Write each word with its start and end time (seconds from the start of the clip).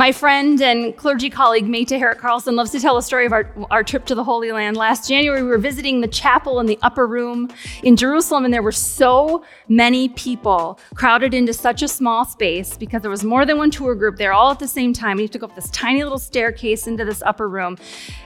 My 0.00 0.12
friend 0.12 0.62
and 0.62 0.96
clergy 0.96 1.28
colleague, 1.28 1.68
Meta 1.68 1.98
Herrick 1.98 2.20
Carlson, 2.20 2.56
loves 2.56 2.70
to 2.70 2.80
tell 2.80 2.96
a 2.96 3.02
story 3.02 3.26
of 3.26 3.34
our, 3.34 3.52
our 3.70 3.84
trip 3.84 4.06
to 4.06 4.14
the 4.14 4.24
Holy 4.24 4.50
Land. 4.50 4.78
Last 4.78 5.06
January, 5.06 5.42
we 5.42 5.48
were 5.50 5.58
visiting 5.58 6.00
the 6.00 6.08
chapel 6.08 6.58
in 6.58 6.64
the 6.64 6.78
upper 6.80 7.06
room 7.06 7.50
in 7.82 7.96
Jerusalem, 7.96 8.46
and 8.46 8.54
there 8.54 8.62
were 8.62 8.72
so 8.72 9.44
many 9.68 10.08
people 10.08 10.80
crowded 10.94 11.34
into 11.34 11.52
such 11.52 11.82
a 11.82 11.86
small 11.88 12.24
space 12.24 12.78
because 12.78 13.02
there 13.02 13.10
was 13.10 13.24
more 13.24 13.44
than 13.44 13.58
one 13.58 13.70
tour 13.70 13.94
group 13.94 14.16
there 14.16 14.32
all 14.32 14.50
at 14.50 14.58
the 14.58 14.66
same 14.66 14.94
time. 14.94 15.18
We 15.18 15.28
took 15.28 15.42
up 15.42 15.54
this 15.54 15.68
tiny 15.68 16.02
little 16.02 16.18
staircase 16.18 16.86
into 16.86 17.04
this 17.04 17.20
upper 17.20 17.46
room, 17.46 17.76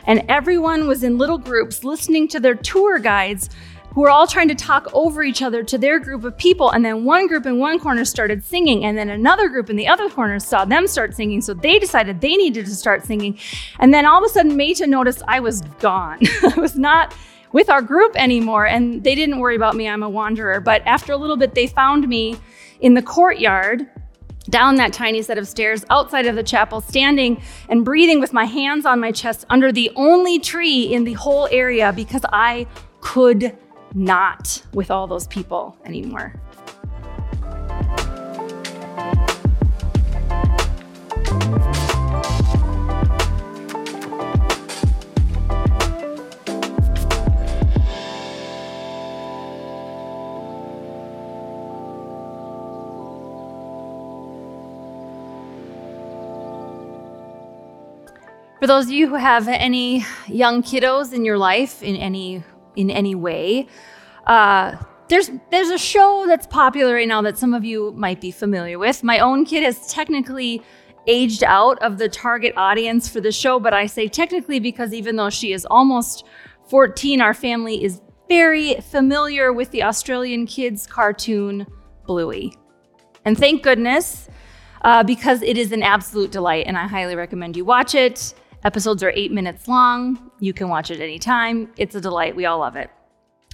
and 0.06 0.24
everyone 0.28 0.86
was 0.86 1.02
in 1.02 1.18
little 1.18 1.38
groups 1.38 1.82
listening 1.82 2.28
to 2.28 2.38
their 2.38 2.54
tour 2.54 3.00
guides 3.00 3.50
who 3.94 4.00
were 4.00 4.10
all 4.10 4.26
trying 4.26 4.48
to 4.48 4.54
talk 4.54 4.88
over 4.92 5.22
each 5.22 5.40
other 5.40 5.62
to 5.62 5.78
their 5.78 6.00
group 6.00 6.24
of 6.24 6.36
people. 6.36 6.70
And 6.70 6.84
then 6.84 7.04
one 7.04 7.28
group 7.28 7.46
in 7.46 7.58
one 7.58 7.78
corner 7.78 8.04
started 8.04 8.44
singing, 8.44 8.84
and 8.84 8.98
then 8.98 9.08
another 9.08 9.48
group 9.48 9.70
in 9.70 9.76
the 9.76 9.86
other 9.86 10.10
corner 10.10 10.40
saw 10.40 10.64
them 10.64 10.88
start 10.88 11.14
singing. 11.14 11.40
So 11.40 11.54
they 11.54 11.78
decided 11.78 12.20
they 12.20 12.34
needed 12.34 12.66
to 12.66 12.74
start 12.74 13.04
singing. 13.04 13.38
And 13.78 13.94
then 13.94 14.04
all 14.04 14.18
of 14.18 14.28
a 14.28 14.32
sudden, 14.32 14.56
Meta 14.56 14.86
noticed 14.86 15.22
I 15.28 15.38
was 15.40 15.60
gone. 15.78 16.18
I 16.42 16.60
was 16.60 16.76
not 16.76 17.14
with 17.52 17.70
our 17.70 17.82
group 17.82 18.16
anymore. 18.16 18.66
And 18.66 19.04
they 19.04 19.14
didn't 19.14 19.38
worry 19.38 19.54
about 19.54 19.76
me, 19.76 19.88
I'm 19.88 20.02
a 20.02 20.10
wanderer. 20.10 20.60
But 20.60 20.82
after 20.86 21.12
a 21.12 21.16
little 21.16 21.36
bit, 21.36 21.54
they 21.54 21.68
found 21.68 22.08
me 22.08 22.36
in 22.80 22.94
the 22.94 23.02
courtyard 23.02 23.88
down 24.50 24.74
that 24.74 24.92
tiny 24.92 25.22
set 25.22 25.38
of 25.38 25.46
stairs 25.46 25.84
outside 25.88 26.26
of 26.26 26.34
the 26.34 26.42
chapel, 26.42 26.80
standing 26.80 27.40
and 27.68 27.84
breathing 27.84 28.18
with 28.20 28.32
my 28.32 28.44
hands 28.44 28.84
on 28.84 28.98
my 28.98 29.12
chest 29.12 29.46
under 29.48 29.70
the 29.70 29.90
only 29.94 30.40
tree 30.40 30.92
in 30.92 31.04
the 31.04 31.14
whole 31.14 31.48
area 31.52 31.92
because 31.92 32.22
I 32.32 32.66
could 33.00 33.56
not 33.94 34.62
with 34.72 34.90
all 34.90 35.06
those 35.06 35.26
people 35.28 35.76
anymore. 35.84 36.34
For 58.64 58.68
those 58.68 58.86
of 58.86 58.92
you 58.92 59.08
who 59.08 59.16
have 59.16 59.46
any 59.46 60.06
young 60.26 60.62
kiddos 60.62 61.12
in 61.12 61.26
your 61.26 61.36
life 61.36 61.82
in 61.82 61.96
any 61.96 62.42
in 62.76 62.90
any 62.90 63.14
way. 63.14 63.66
Uh, 64.26 64.76
there's 65.08 65.30
there's 65.50 65.70
a 65.70 65.78
show 65.78 66.24
that's 66.26 66.46
popular 66.46 66.94
right 66.94 67.08
now 67.08 67.22
that 67.22 67.36
some 67.36 67.54
of 67.54 67.64
you 67.64 67.92
might 67.92 68.20
be 68.20 68.30
familiar 68.30 68.78
with. 68.78 69.02
My 69.02 69.18
own 69.18 69.44
kid 69.44 69.62
has 69.62 69.92
technically 69.92 70.62
aged 71.06 71.44
out 71.44 71.78
of 71.82 71.98
the 71.98 72.08
target 72.08 72.54
audience 72.56 73.08
for 73.08 73.20
the 73.20 73.32
show, 73.32 73.60
but 73.60 73.74
I 73.74 73.86
say 73.86 74.08
technically 74.08 74.58
because 74.60 74.94
even 74.94 75.16
though 75.16 75.30
she 75.30 75.52
is 75.52 75.66
almost 75.66 76.24
14, 76.68 77.20
our 77.20 77.34
family 77.34 77.84
is 77.84 78.00
very 78.28 78.76
familiar 78.76 79.52
with 79.52 79.70
the 79.70 79.82
Australian 79.82 80.46
kids 80.46 80.86
cartoon 80.86 81.66
Bluey. 82.06 82.54
And 83.24 83.36
thank 83.36 83.62
goodness, 83.62 84.28
uh, 84.82 85.02
because 85.02 85.42
it 85.42 85.58
is 85.58 85.72
an 85.72 85.82
absolute 85.82 86.30
delight, 86.30 86.66
and 86.66 86.76
I 86.76 86.86
highly 86.86 87.16
recommend 87.16 87.56
you 87.56 87.64
watch 87.64 87.94
it. 87.94 88.34
Episodes 88.64 89.02
are 89.02 89.12
eight 89.14 89.30
minutes 89.30 89.68
long. 89.68 90.30
You 90.40 90.54
can 90.54 90.70
watch 90.70 90.90
it 90.90 91.00
anytime. 91.00 91.70
It's 91.76 91.94
a 91.94 92.00
delight. 92.00 92.34
We 92.34 92.46
all 92.46 92.60
love 92.60 92.76
it. 92.76 92.90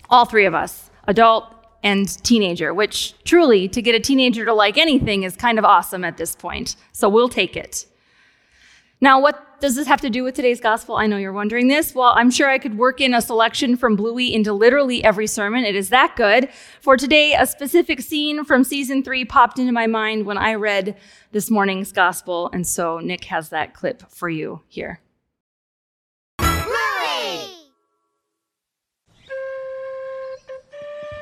All 0.08 0.24
three 0.24 0.46
of 0.46 0.54
us, 0.54 0.90
adult 1.08 1.52
and 1.82 2.08
teenager, 2.22 2.72
which 2.72 3.14
truly, 3.24 3.66
to 3.68 3.82
get 3.82 3.94
a 3.94 4.00
teenager 4.00 4.44
to 4.44 4.52
like 4.54 4.78
anything 4.78 5.24
is 5.24 5.34
kind 5.34 5.58
of 5.58 5.64
awesome 5.64 6.04
at 6.04 6.16
this 6.16 6.36
point. 6.36 6.76
So 6.92 7.08
we'll 7.08 7.28
take 7.28 7.56
it. 7.56 7.86
Now, 9.00 9.20
what 9.20 9.60
does 9.60 9.76
this 9.76 9.86
have 9.86 10.00
to 10.02 10.10
do 10.10 10.22
with 10.24 10.34
today's 10.34 10.60
gospel? 10.60 10.96
I 10.96 11.06
know 11.06 11.16
you're 11.16 11.32
wondering 11.32 11.68
this. 11.68 11.94
Well, 11.94 12.12
I'm 12.16 12.30
sure 12.30 12.50
I 12.50 12.58
could 12.58 12.76
work 12.76 13.00
in 13.00 13.14
a 13.14 13.22
selection 13.22 13.76
from 13.76 13.96
Bluey 13.96 14.32
into 14.34 14.52
literally 14.52 15.02
every 15.02 15.26
sermon. 15.26 15.64
It 15.64 15.74
is 15.74 15.88
that 15.88 16.16
good. 16.16 16.50
For 16.80 16.96
today, 16.96 17.34
a 17.34 17.46
specific 17.46 18.00
scene 18.00 18.44
from 18.44 18.62
season 18.62 19.02
three 19.02 19.24
popped 19.24 19.58
into 19.58 19.72
my 19.72 19.86
mind 19.86 20.26
when 20.26 20.36
I 20.38 20.54
read 20.54 20.96
this 21.32 21.50
morning's 21.50 21.92
gospel. 21.92 22.50
And 22.52 22.66
so 22.66 22.98
Nick 22.98 23.24
has 23.24 23.48
that 23.50 23.72
clip 23.72 24.02
for 24.10 24.28
you 24.28 24.62
here. 24.68 25.00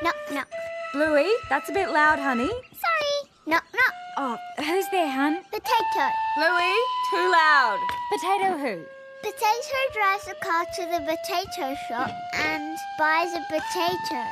Knock, 0.03 0.17
knock. 0.33 0.49
Bluey, 0.93 1.31
that's 1.49 1.69
a 1.71 1.73
bit 1.73 1.91
loud, 1.91 2.19
honey. 2.19 2.49
Sorry. 2.49 3.31
Knock, 3.47 3.65
knock. 3.75 3.95
Oh, 4.17 4.37
who's 4.59 4.87
there, 4.91 5.11
hun? 5.11 5.43
Potato. 5.51 6.07
Bluey, 6.37 6.75
too 7.11 7.31
loud. 7.31 7.79
Potato 8.13 8.59
who? 8.59 8.85
Potato 9.23 9.79
drives 9.93 10.29
a 10.29 10.35
car 10.45 10.65
to 10.77 10.83
the 10.87 11.01
potato 11.01 11.75
shop 11.89 12.11
and 12.35 12.79
buys 12.99 13.33
a 13.35 13.45
potato. 13.49 14.25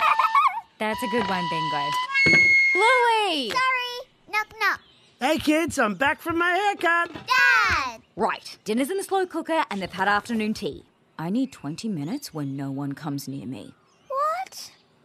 That's 0.78 1.02
a 1.02 1.08
good 1.08 1.28
one, 1.28 1.44
Bingo. 1.50 1.90
Bluey! 2.74 3.50
Sorry. 3.50 4.32
Knock, 4.32 4.46
knock. 4.58 4.80
Hey 5.20 5.38
kids, 5.38 5.78
I'm 5.78 5.94
back 5.94 6.20
from 6.20 6.38
my 6.38 6.50
haircut. 6.50 7.12
Dad! 7.14 8.00
Right, 8.16 8.58
dinner's 8.64 8.90
in 8.90 8.96
the 8.96 9.02
slow 9.02 9.26
cooker 9.26 9.64
and 9.70 9.80
they've 9.80 9.92
had 9.92 10.08
afternoon 10.08 10.54
tea. 10.54 10.84
I 11.18 11.30
need 11.30 11.52
20 11.52 11.88
minutes 11.88 12.34
when 12.34 12.56
no 12.56 12.70
one 12.70 12.92
comes 12.92 13.26
near 13.28 13.46
me. 13.46 13.74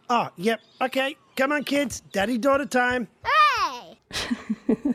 What? 0.06 0.32
Oh, 0.32 0.32
yep, 0.36 0.60
okay. 0.80 1.16
Come 1.36 1.52
on, 1.52 1.64
kids. 1.64 2.00
Daddy 2.12 2.38
daughter 2.38 2.66
time. 2.66 3.08
Hey! 3.24 3.98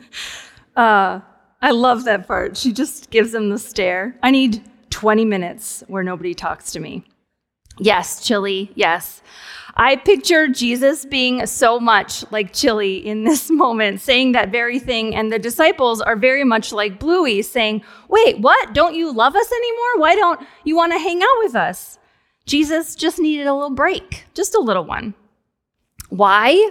Uh, 0.76 1.20
I 1.60 1.72
love 1.72 2.04
that 2.04 2.28
part. 2.28 2.56
She 2.56 2.72
just 2.72 3.10
gives 3.10 3.34
him 3.34 3.50
the 3.50 3.58
stare. 3.58 4.16
I 4.22 4.30
need 4.30 4.62
20 4.90 5.24
minutes 5.24 5.82
where 5.88 6.04
nobody 6.04 6.34
talks 6.34 6.70
to 6.70 6.78
me. 6.78 7.02
Yes, 7.80 8.20
Chilli, 8.20 8.70
yes. 8.76 9.20
I 9.76 9.96
picture 9.96 10.46
Jesus 10.46 11.04
being 11.04 11.44
so 11.46 11.80
much 11.80 12.24
like 12.30 12.52
Chilli 12.52 13.02
in 13.04 13.24
this 13.24 13.50
moment, 13.64 14.00
saying 14.00 14.32
that 14.32 14.52
very 14.52 14.78
thing. 14.78 15.16
And 15.16 15.32
the 15.32 15.38
disciples 15.40 16.00
are 16.00 16.14
very 16.14 16.44
much 16.44 16.72
like 16.72 17.00
Bluey, 17.00 17.42
saying, 17.42 17.82
Wait, 18.08 18.38
what? 18.38 18.72
Don't 18.72 18.94
you 18.94 19.12
love 19.12 19.34
us 19.34 19.50
anymore? 19.50 19.98
Why 19.98 20.14
don't 20.14 20.40
you 20.62 20.76
want 20.76 20.92
to 20.92 20.98
hang 21.00 21.22
out 21.22 21.38
with 21.38 21.56
us? 21.56 21.98
Jesus 22.48 22.94
just 22.94 23.18
needed 23.18 23.46
a 23.46 23.52
little 23.52 23.68
break, 23.68 24.24
just 24.32 24.54
a 24.54 24.60
little 24.60 24.84
one. 24.84 25.12
Why? 26.08 26.70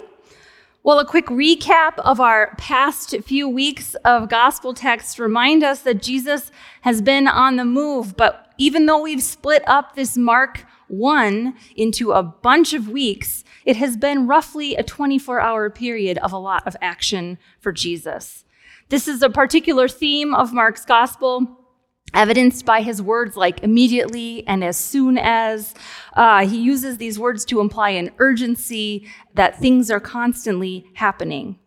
Well, 0.81 0.97
a 0.97 1.05
quick 1.05 1.27
recap 1.27 1.99
of 1.99 2.19
our 2.19 2.55
past 2.57 3.15
few 3.23 3.47
weeks 3.47 3.93
of 4.03 4.27
gospel 4.27 4.73
texts 4.73 5.19
remind 5.19 5.63
us 5.63 5.81
that 5.81 6.01
Jesus 6.01 6.49
has 6.81 7.03
been 7.03 7.27
on 7.27 7.57
the 7.57 7.65
move, 7.65 8.17
but 8.17 8.51
even 8.57 8.87
though 8.87 9.03
we've 9.03 9.21
split 9.21 9.61
up 9.67 9.95
this 9.95 10.17
Mark 10.17 10.65
1 10.87 11.53
into 11.75 12.11
a 12.11 12.23
bunch 12.23 12.73
of 12.73 12.89
weeks, 12.89 13.43
it 13.63 13.77
has 13.77 13.97
been 13.97 14.25
roughly 14.25 14.75
a 14.75 14.81
24 14.81 15.39
hour 15.39 15.69
period 15.69 16.17
of 16.17 16.33
a 16.33 16.39
lot 16.39 16.65
of 16.65 16.75
action 16.81 17.37
for 17.59 17.71
Jesus. 17.71 18.45
This 18.89 19.07
is 19.07 19.21
a 19.21 19.29
particular 19.29 19.87
theme 19.87 20.33
of 20.33 20.53
Mark's 20.53 20.85
gospel 20.85 21.66
evidenced 22.13 22.65
by 22.65 22.81
his 22.81 23.01
words 23.01 23.35
like 23.35 23.63
immediately 23.63 24.47
and 24.47 24.63
as 24.63 24.77
soon 24.77 25.17
as. 25.17 25.73
Uh, 26.13 26.47
he 26.47 26.57
uses 26.57 26.97
these 26.97 27.19
words 27.19 27.45
to 27.45 27.59
imply 27.59 27.91
an 27.91 28.11
urgency 28.17 29.07
that 29.35 29.59
things 29.59 29.91
are 29.91 29.99
constantly 29.99 30.85
happening. 30.95 31.59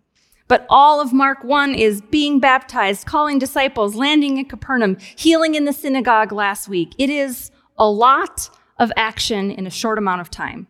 But 0.49 0.67
all 0.69 1.01
of 1.01 1.13
Mark 1.13 1.45
1 1.45 1.77
is 1.77 2.01
being 2.01 2.41
baptized, 2.41 3.07
calling 3.07 3.39
disciples, 3.39 3.95
landing 3.95 4.39
in 4.39 4.47
Capernaum, 4.47 4.97
healing 5.15 5.55
in 5.55 5.65
the 5.65 5.73
synagogue 5.73 6.33
last 6.33 6.69
week. 6.69 6.93
It 6.99 7.09
is 7.09 7.53
a 7.79 7.89
lot 7.89 8.51
of 8.77 8.91
action 8.97 9.53
in 9.53 9.65
a 9.65 9.71
short 9.71 9.97
amount 9.97 10.23
of 10.23 10.31
time. 10.31 10.67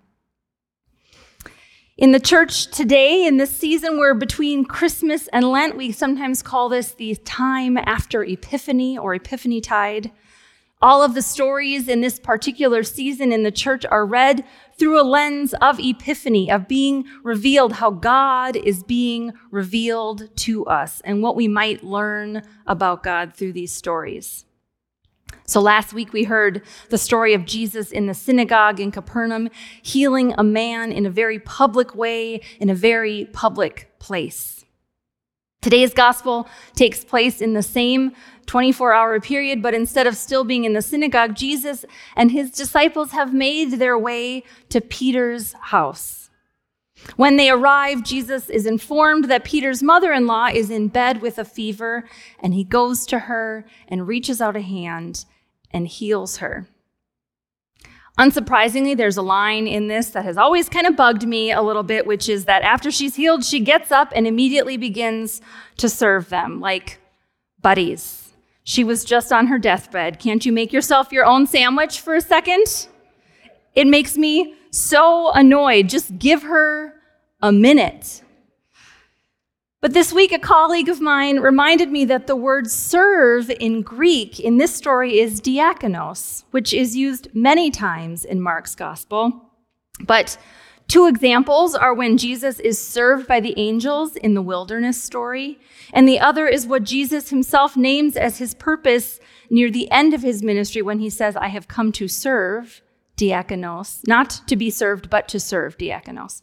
In 2.01 2.13
the 2.13 2.19
church 2.19 2.69
today, 2.69 3.27
in 3.27 3.37
this 3.37 3.51
season, 3.51 3.99
we're 3.99 4.15
between 4.15 4.65
Christmas 4.65 5.29
and 5.35 5.45
Lent. 5.45 5.77
We 5.77 5.93
sometimes 5.93 6.43
call 6.43 6.71
this 6.71 6.93
the 6.93 7.15
time 7.27 7.77
after 7.77 8.25
Epiphany 8.25 8.97
or 8.97 9.15
Epiphany 9.15 9.61
Tide. 9.61 10.11
All 10.81 11.03
of 11.03 11.13
the 11.13 11.21
stories 11.21 11.89
in 11.89 12.01
this 12.01 12.19
particular 12.19 12.85
season 12.85 13.33
in 13.33 13.43
the 13.43 13.51
church 13.51 13.85
are 13.85 14.07
read 14.07 14.47
through 14.79 14.99
a 14.99 15.05
lens 15.05 15.53
of 15.61 15.79
epiphany, 15.79 16.51
of 16.51 16.67
being 16.67 17.05
revealed, 17.23 17.75
how 17.75 17.91
God 17.91 18.57
is 18.57 18.83
being 18.83 19.35
revealed 19.51 20.35
to 20.37 20.65
us, 20.65 21.03
and 21.05 21.23
what 21.23 21.37
we 21.37 21.49
might 21.49 21.85
learn 21.85 22.41
about 22.67 23.03
God 23.03 23.35
through 23.35 23.53
these 23.53 23.73
stories. 23.73 24.47
So 25.47 25.61
last 25.61 25.93
week 25.93 26.13
we 26.13 26.25
heard 26.25 26.63
the 26.91 26.99
story 26.99 27.35
of 27.35 27.45
Jesus 27.45 27.91
in 27.91 28.07
the 28.07 28.15
synagogue 28.15 28.79
in 28.79 28.91
Capernaum, 28.91 29.49
healing 29.83 30.35
a 30.39 30.45
man 30.45 30.93
in 30.93 31.07
a 31.07 31.11
very 31.11 31.39
public 31.39 31.95
way, 31.95 32.41
in 32.61 32.71
a 32.71 32.75
very 32.75 33.29
public 33.33 33.91
place. 33.99 34.65
Today's 35.63 35.93
gospel 35.93 36.49
takes 36.75 37.05
place 37.05 37.41
in 37.41 37.53
the 37.53 37.63
same 37.63 38.13
24 38.47 38.93
hour 38.93 39.21
period, 39.21 39.63
but 39.63 39.75
instead 39.75 40.07
of 40.07 40.17
still 40.17 40.43
being 40.43 40.65
in 40.65 40.73
the 40.73 40.83
synagogue, 40.83 41.35
Jesus 41.35 41.85
and 42.17 42.31
his 42.31 42.51
disciples 42.51 43.13
have 43.13 43.35
made 43.35 43.73
their 43.73 43.99
way 43.99 44.43
to 44.71 44.81
Peter's 44.81 45.53
house. 45.55 46.20
When 47.17 47.37
they 47.37 47.51
arrive, 47.51 48.05
Jesus 48.05 48.49
is 48.49 48.67
informed 48.67 49.25
that 49.25 49.45
Peter's 49.45 49.83
mother 49.83 50.13
in 50.13 50.27
law 50.27 50.47
is 50.47 50.71
in 50.71 50.89
bed 50.89 51.23
with 51.23 51.39
a 51.39 51.45
fever, 51.45 52.05
and 52.41 52.55
he 52.55 52.65
goes 52.65 53.07
to 53.07 53.21
her 53.21 53.65
and 53.89 54.07
reaches 54.07 54.41
out 54.41 54.57
a 54.57 54.61
hand 54.61 55.25
and 55.71 55.89
heals 55.89 56.39
her. 56.39 56.69
Unsurprisingly, 58.19 58.95
there's 58.95 59.17
a 59.17 59.23
line 59.23 59.67
in 59.67 59.89
this 59.89 60.11
that 60.11 60.25
has 60.25 60.37
always 60.37 60.69
kind 60.69 60.87
of 60.87 60.95
bugged 60.95 61.27
me 61.27 61.51
a 61.51 61.63
little 61.63 61.83
bit, 61.83 62.07
which 62.07 62.29
is 62.29 62.45
that 62.45 62.63
after 62.63 62.91
she's 62.91 63.17
healed, 63.17 63.45
she 63.45 63.61
gets 63.61 63.91
up 63.91 64.13
and 64.15 64.27
immediately 64.27 64.77
begins 64.77 65.41
to 65.79 65.89
serve 65.89 66.29
them 66.29 66.61
like 66.61 66.99
buddies. 67.63 68.35
She 68.63 68.85
was 68.85 69.05
just 69.05 69.33
on 69.33 69.47
her 69.47 69.59
deathbed. 69.59 70.19
Can't 70.19 70.45
you 70.45 70.53
make 70.53 70.73
yourself 70.73 71.13
your 71.13 71.25
own 71.25 71.47
sandwich 71.47 72.01
for 72.01 72.15
a 72.15 72.21
second? 72.21 72.89
It 73.75 73.87
makes 73.87 74.19
me 74.19 74.55
so 74.71 75.33
annoyed. 75.33 75.89
Just 75.89 76.19
give 76.19 76.43
her 76.43 76.95
a 77.43 77.53
minute. 77.53 78.23
But 79.81 79.95
this 79.95 80.13
week, 80.13 80.31
a 80.31 80.39
colleague 80.39 80.91
of 80.91 81.01
mine 81.01 81.41
reminded 81.41 81.91
me 81.91 82.05
that 82.05 82.27
the 82.27 82.37
word 82.37 82.71
serve 82.71 83.51
in 83.51 83.81
Greek 83.81 84.39
in 84.39 84.59
this 84.59 84.75
story 84.75 85.19
is 85.19 85.41
diakonos, 85.41 86.45
which 86.51 86.75
is 86.75 86.97
used 86.97 87.35
many 87.35 87.71
times 87.71 88.27
in 88.27 88.43
Mark's 88.43 88.75
gospel. 88.75 89.51
But 90.01 90.37
two 90.87 91.07
examples 91.07 91.75
are 91.75 91.95
when 91.95 92.19
Jesus 92.19 92.61
is 92.61 92.79
served 92.79 93.27
by 93.27 93.41
the 93.41 93.59
angels 93.59 94.17
in 94.17 94.35
the 94.35 94.43
wilderness 94.43 95.03
story, 95.03 95.59
and 95.95 96.07
the 96.07 96.21
other 96.21 96.47
is 96.47 96.67
what 96.67 96.85
Jesus 96.85 97.31
himself 97.31 97.75
names 97.75 98.17
as 98.17 98.37
his 98.37 98.53
purpose 98.53 99.19
near 99.49 99.71
the 99.71 99.91
end 99.91 100.13
of 100.13 100.21
his 100.21 100.43
ministry 100.43 100.83
when 100.83 100.99
he 100.99 101.09
says, 101.09 101.37
I 101.37 101.49
have 101.49 101.69
come 101.69 101.91
to 101.93 102.07
serve 102.07 102.83
diakonos, 103.21 104.01
not 104.07 104.41
to 104.47 104.57
be 104.57 104.71
served, 104.71 105.11
but 105.11 105.29
to 105.29 105.39
serve 105.39 105.77
diakonos. 105.77 106.43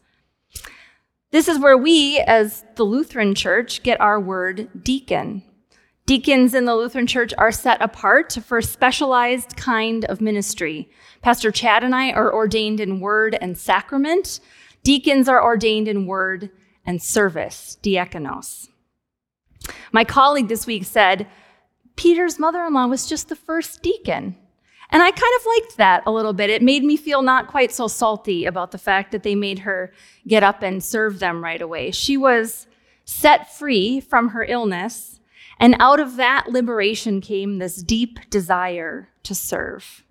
This 1.31 1.47
is 1.47 1.59
where 1.59 1.77
we, 1.77 2.19
as 2.19 2.63
the 2.75 2.83
Lutheran 2.83 3.35
Church, 3.35 3.83
get 3.83 3.99
our 3.99 4.19
word 4.19 4.69
deacon. 4.83 5.43
Deacons 6.05 6.53
in 6.53 6.63
the 6.63 6.75
Lutheran 6.75 7.07
Church 7.07 7.33
are 7.37 7.51
set 7.51 7.81
apart 7.81 8.37
for 8.45 8.59
a 8.59 8.63
specialized 8.63 9.57
kind 9.57 10.05
of 10.05 10.21
ministry. 10.21 10.89
Pastor 11.21 11.51
Chad 11.51 11.83
and 11.83 11.93
I 11.93 12.11
are 12.11 12.33
ordained 12.33 12.79
in 12.79 13.01
word 13.01 13.37
and 13.41 13.57
sacrament. 13.57 14.39
Deacons 14.83 15.27
are 15.27 15.43
ordained 15.43 15.89
in 15.89 16.05
word 16.05 16.49
and 16.85 17.01
service, 17.01 17.77
diakonos. 17.83 18.69
My 19.91 20.05
colleague 20.05 20.47
this 20.47 20.65
week 20.65 20.85
said, 20.85 21.27
Peter's 21.97 22.39
mother 22.39 22.63
in 22.63 22.73
law 22.73 22.87
was 22.87 23.09
just 23.09 23.27
the 23.27 23.35
first 23.35 23.83
deacon. 23.83 24.37
And 24.89 25.03
I 25.03 25.11
kind 25.11 25.33
of 25.39 25.45
liked 25.45 25.77
that 25.77 26.03
a 26.05 26.11
little 26.11 26.33
bit. 26.33 26.49
It 26.49 26.61
made 26.61 26.83
me 26.83 26.95
feel 26.95 27.21
not 27.21 27.47
quite 27.47 27.71
so 27.73 27.87
salty 27.87 28.45
about 28.45 28.71
the 28.71 28.77
fact 28.77 29.11
that 29.11 29.23
they 29.23 29.35
made 29.35 29.59
her 29.59 29.91
get 30.27 30.43
up 30.43 30.61
and 30.61 30.83
serve 30.83 31.19
them 31.19 31.43
right 31.43 31.61
away. 31.61 31.91
She 31.91 32.15
was 32.15 32.67
set 33.03 33.53
free 33.53 33.99
from 33.99 34.29
her 34.29 34.43
illness, 34.43 35.19
and 35.59 35.75
out 35.79 35.99
of 35.99 36.15
that 36.17 36.47
liberation 36.49 37.19
came 37.19 37.57
this 37.57 37.77
deep 37.81 38.19
desire 38.29 39.09
to 39.23 39.35
serve. 39.35 40.03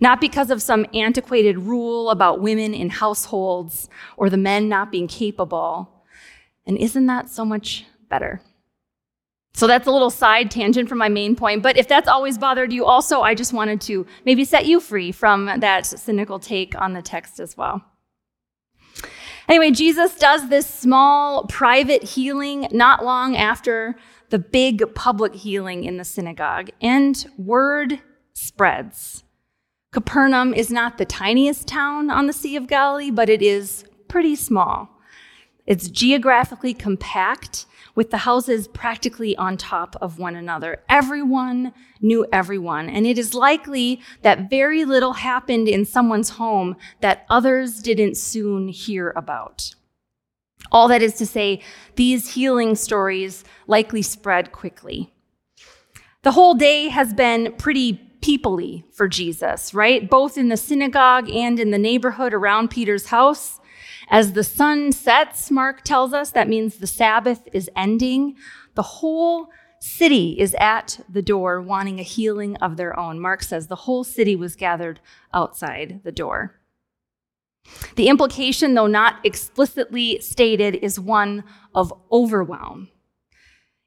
Not 0.00 0.20
because 0.20 0.50
of 0.50 0.60
some 0.60 0.86
antiquated 0.92 1.58
rule 1.58 2.10
about 2.10 2.40
women 2.40 2.74
in 2.74 2.90
households 2.90 3.88
or 4.16 4.28
the 4.28 4.36
men 4.36 4.68
not 4.68 4.90
being 4.90 5.06
capable. 5.06 6.04
And 6.66 6.76
isn't 6.76 7.06
that 7.06 7.30
so 7.30 7.44
much 7.44 7.86
better? 8.08 8.42
So 9.54 9.66
that's 9.66 9.86
a 9.86 9.90
little 9.90 10.10
side 10.10 10.50
tangent 10.50 10.88
from 10.88 10.98
my 10.98 11.08
main 11.08 11.36
point. 11.36 11.62
But 11.62 11.76
if 11.76 11.86
that's 11.86 12.08
always 12.08 12.38
bothered 12.38 12.72
you, 12.72 12.86
also, 12.86 13.20
I 13.20 13.34
just 13.34 13.52
wanted 13.52 13.80
to 13.82 14.06
maybe 14.24 14.44
set 14.44 14.66
you 14.66 14.80
free 14.80 15.12
from 15.12 15.46
that 15.60 15.86
cynical 15.86 16.38
take 16.38 16.80
on 16.80 16.94
the 16.94 17.02
text 17.02 17.38
as 17.38 17.56
well. 17.56 17.82
Anyway, 19.48 19.70
Jesus 19.70 20.16
does 20.16 20.48
this 20.48 20.66
small 20.66 21.44
private 21.44 22.02
healing 22.02 22.68
not 22.70 23.04
long 23.04 23.36
after 23.36 23.96
the 24.30 24.38
big 24.38 24.94
public 24.94 25.34
healing 25.34 25.84
in 25.84 25.98
the 25.98 26.04
synagogue, 26.04 26.70
and 26.80 27.26
word 27.36 28.00
spreads. 28.32 29.24
Capernaum 29.92 30.54
is 30.54 30.70
not 30.70 30.96
the 30.96 31.04
tiniest 31.04 31.68
town 31.68 32.08
on 32.10 32.26
the 32.26 32.32
Sea 32.32 32.56
of 32.56 32.66
Galilee, 32.66 33.10
but 33.10 33.28
it 33.28 33.42
is 33.42 33.84
pretty 34.08 34.34
small. 34.34 34.88
It's 35.66 35.88
geographically 35.88 36.74
compact 36.74 37.66
with 37.94 38.10
the 38.10 38.18
houses 38.18 38.68
practically 38.68 39.36
on 39.36 39.56
top 39.56 39.96
of 40.00 40.18
one 40.18 40.34
another. 40.34 40.82
Everyone 40.88 41.72
knew 42.00 42.26
everyone, 42.32 42.88
and 42.88 43.06
it 43.06 43.18
is 43.18 43.34
likely 43.34 44.00
that 44.22 44.48
very 44.50 44.84
little 44.84 45.12
happened 45.12 45.68
in 45.68 45.84
someone's 45.84 46.30
home 46.30 46.76
that 47.00 47.26
others 47.28 47.80
didn't 47.80 48.16
soon 48.16 48.68
hear 48.68 49.12
about. 49.14 49.74
All 50.70 50.88
that 50.88 51.02
is 51.02 51.14
to 51.14 51.26
say, 51.26 51.60
these 51.96 52.34
healing 52.34 52.74
stories 52.74 53.44
likely 53.66 54.02
spread 54.02 54.52
quickly. 54.52 55.12
The 56.22 56.32
whole 56.32 56.54
day 56.54 56.88
has 56.88 57.12
been 57.12 57.52
pretty 57.58 58.00
peoply 58.20 58.84
for 58.92 59.08
Jesus, 59.08 59.74
right? 59.74 60.08
Both 60.08 60.38
in 60.38 60.48
the 60.48 60.56
synagogue 60.56 61.28
and 61.28 61.58
in 61.58 61.72
the 61.72 61.78
neighborhood 61.78 62.32
around 62.32 62.70
Peter's 62.70 63.06
house. 63.06 63.58
As 64.12 64.34
the 64.34 64.44
sun 64.44 64.92
sets, 64.92 65.50
Mark 65.50 65.84
tells 65.84 66.12
us, 66.12 66.32
that 66.32 66.46
means 66.46 66.76
the 66.76 66.86
Sabbath 66.86 67.48
is 67.54 67.70
ending. 67.74 68.36
The 68.74 68.82
whole 68.82 69.48
city 69.80 70.38
is 70.38 70.54
at 70.60 71.00
the 71.08 71.22
door 71.22 71.62
wanting 71.62 71.98
a 71.98 72.04
healing 72.04 72.54
of 72.56 72.76
their 72.76 72.96
own. 72.96 73.18
Mark 73.18 73.42
says 73.42 73.66
the 73.66 73.74
whole 73.74 74.04
city 74.04 74.36
was 74.36 74.54
gathered 74.54 75.00
outside 75.32 76.02
the 76.04 76.12
door. 76.12 76.60
The 77.96 78.08
implication, 78.08 78.74
though 78.74 78.86
not 78.86 79.16
explicitly 79.24 80.20
stated, 80.20 80.74
is 80.74 81.00
one 81.00 81.42
of 81.74 81.90
overwhelm. 82.12 82.90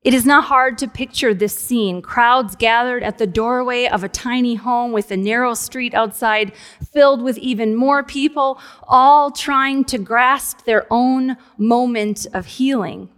It 0.06 0.13
is 0.13 0.24
not 0.24 0.44
hard 0.44 0.78
to 0.78 0.88
picture 0.88 1.34
this 1.34 1.56
scene 1.56 2.00
crowds 2.04 2.56
gathered 2.56 3.02
at 3.02 3.18
the 3.18 3.25
doorway 3.25 3.88
of 3.88 4.04
a 4.04 4.07
tiny 4.07 4.54
home 4.54 4.92
with 4.92 5.10
a 5.10 5.18
narrow 5.18 5.56
street 5.56 5.96
outside, 5.96 6.52
filled 6.94 7.24
with 7.24 7.40
even 7.40 7.74
more 7.74 8.04
people, 8.04 8.60
all 8.88 9.31
trying 9.31 9.84
to 9.86 9.98
grasp 9.98 10.63
their 10.66 10.86
own 10.92 11.38
moment 11.57 12.28
of 12.36 12.46
healing. 12.46 13.10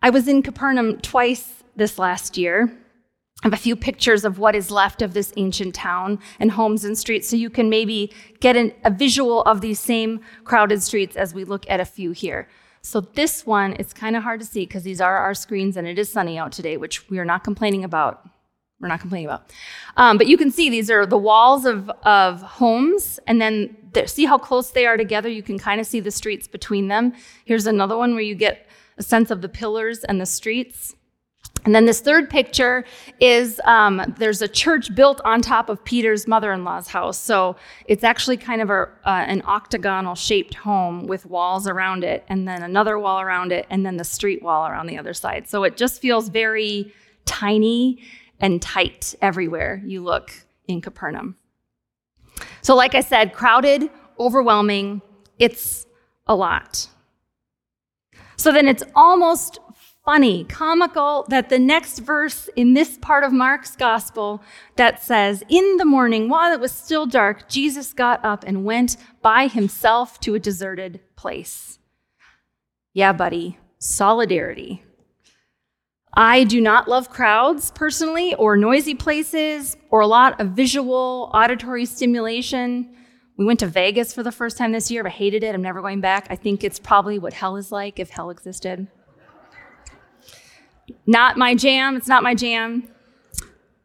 I 0.00 0.08
was 0.08 0.26
in 0.28 0.42
Capernaum 0.42 0.98
twice 1.02 1.62
this 1.76 1.98
last 1.98 2.38
year. 2.38 2.72
I 3.42 3.48
have 3.48 3.52
a 3.52 3.58
few 3.58 3.76
pictures 3.76 4.24
of 4.24 4.38
what 4.38 4.56
is 4.56 4.70
left 4.70 5.02
of 5.02 5.12
this 5.12 5.30
ancient 5.36 5.74
town 5.74 6.20
and 6.40 6.52
homes 6.52 6.86
and 6.86 6.96
streets, 6.96 7.28
so 7.28 7.36
you 7.36 7.50
can 7.50 7.68
maybe 7.68 8.10
get 8.40 8.56
an, 8.56 8.72
a 8.82 8.90
visual 8.90 9.42
of 9.42 9.60
these 9.60 9.78
same 9.78 10.20
crowded 10.44 10.82
streets 10.82 11.16
as 11.16 11.34
we 11.34 11.44
look 11.44 11.68
at 11.68 11.80
a 11.80 11.84
few 11.84 12.12
here. 12.12 12.48
So 12.86 13.00
this 13.00 13.44
one, 13.44 13.74
it's 13.80 13.92
kind 13.92 14.14
of 14.14 14.22
hard 14.22 14.38
to 14.38 14.46
see 14.46 14.60
because 14.60 14.84
these 14.84 15.00
are 15.00 15.16
our 15.16 15.34
screens 15.34 15.76
and 15.76 15.88
it 15.88 15.98
is 15.98 16.08
sunny 16.08 16.38
out 16.38 16.52
today, 16.52 16.76
which 16.76 17.10
we 17.10 17.18
are 17.18 17.24
not 17.24 17.42
complaining 17.42 17.82
about. 17.82 18.24
We're 18.78 18.86
not 18.86 19.00
complaining 19.00 19.26
about. 19.26 19.52
Um, 19.96 20.18
but 20.18 20.28
you 20.28 20.36
can 20.36 20.52
see 20.52 20.70
these 20.70 20.88
are 20.88 21.04
the 21.04 21.18
walls 21.18 21.64
of, 21.64 21.90
of 22.04 22.42
homes, 22.42 23.18
and 23.26 23.40
then 23.40 23.76
see 24.06 24.24
how 24.24 24.38
close 24.38 24.70
they 24.70 24.86
are 24.86 24.96
together? 24.96 25.28
You 25.28 25.42
can 25.42 25.58
kind 25.58 25.80
of 25.80 25.86
see 25.88 25.98
the 25.98 26.12
streets 26.12 26.46
between 26.46 26.86
them. 26.86 27.12
Here's 27.44 27.66
another 27.66 27.96
one 27.96 28.12
where 28.12 28.22
you 28.22 28.36
get 28.36 28.68
a 28.98 29.02
sense 29.02 29.32
of 29.32 29.42
the 29.42 29.48
pillars 29.48 30.04
and 30.04 30.20
the 30.20 30.26
streets. 30.26 30.94
And 31.64 31.74
then 31.74 31.86
this 31.86 32.00
third 32.00 32.30
picture 32.30 32.84
is 33.20 33.60
um, 33.64 34.14
there's 34.18 34.40
a 34.42 34.48
church 34.48 34.94
built 34.94 35.20
on 35.24 35.40
top 35.40 35.68
of 35.68 35.82
Peter's 35.84 36.28
mother 36.28 36.52
in 36.52 36.64
law's 36.64 36.88
house. 36.88 37.18
So 37.18 37.56
it's 37.86 38.04
actually 38.04 38.36
kind 38.36 38.62
of 38.62 38.70
a, 38.70 38.88
uh, 39.04 39.24
an 39.26 39.42
octagonal 39.46 40.14
shaped 40.14 40.54
home 40.54 41.06
with 41.06 41.26
walls 41.26 41.66
around 41.66 42.04
it, 42.04 42.24
and 42.28 42.46
then 42.46 42.62
another 42.62 42.98
wall 42.98 43.20
around 43.20 43.50
it, 43.50 43.66
and 43.68 43.84
then 43.84 43.96
the 43.96 44.04
street 44.04 44.42
wall 44.42 44.66
around 44.66 44.86
the 44.86 44.98
other 44.98 45.14
side. 45.14 45.48
So 45.48 45.64
it 45.64 45.76
just 45.76 46.00
feels 46.00 46.28
very 46.28 46.92
tiny 47.24 48.02
and 48.38 48.60
tight 48.62 49.14
everywhere 49.20 49.82
you 49.84 50.02
look 50.02 50.30
in 50.68 50.80
Capernaum. 50.80 51.36
So, 52.60 52.74
like 52.74 52.94
I 52.94 53.00
said, 53.00 53.32
crowded, 53.32 53.90
overwhelming, 54.18 55.02
it's 55.38 55.86
a 56.26 56.34
lot. 56.34 56.88
So 58.36 58.52
then 58.52 58.68
it's 58.68 58.82
almost 58.94 59.58
funny, 60.06 60.44
comical 60.44 61.26
that 61.28 61.48
the 61.48 61.58
next 61.58 61.98
verse 61.98 62.48
in 62.54 62.74
this 62.74 62.96
part 62.96 63.24
of 63.24 63.32
Mark's 63.32 63.74
gospel 63.74 64.40
that 64.76 65.02
says, 65.02 65.42
In 65.48 65.76
the 65.76 65.84
morning, 65.84 66.28
while 66.28 66.52
it 66.52 66.60
was 66.60 66.72
still 66.72 67.06
dark, 67.06 67.48
Jesus 67.48 67.92
got 67.92 68.24
up 68.24 68.44
and 68.46 68.64
went 68.64 68.96
by 69.20 69.48
himself 69.48 70.20
to 70.20 70.36
a 70.36 70.38
deserted 70.38 71.00
place. 71.16 71.80
Yeah, 72.94 73.12
buddy, 73.12 73.58
solidarity. 73.78 74.84
I 76.14 76.44
do 76.44 76.60
not 76.60 76.88
love 76.88 77.10
crowds 77.10 77.72
personally, 77.72 78.34
or 78.36 78.56
noisy 78.56 78.94
places, 78.94 79.76
or 79.90 80.00
a 80.00 80.06
lot 80.06 80.40
of 80.40 80.50
visual, 80.50 81.30
auditory 81.34 81.84
stimulation. 81.84 82.96
We 83.36 83.44
went 83.44 83.58
to 83.60 83.66
Vegas 83.66 84.14
for 84.14 84.22
the 84.22 84.32
first 84.32 84.56
time 84.56 84.72
this 84.72 84.90
year, 84.90 85.02
but 85.02 85.12
hated 85.12 85.42
it. 85.42 85.54
I'm 85.54 85.60
never 85.60 85.82
going 85.82 86.00
back. 86.00 86.28
I 86.30 86.36
think 86.36 86.62
it's 86.62 86.78
probably 86.78 87.18
what 87.18 87.34
hell 87.34 87.56
is 87.56 87.70
like 87.70 87.98
if 87.98 88.08
hell 88.08 88.30
existed. 88.30 88.86
Not 91.06 91.36
my 91.36 91.54
jam. 91.54 91.96
It's 91.96 92.08
not 92.08 92.22
my 92.22 92.34
jam. 92.34 92.88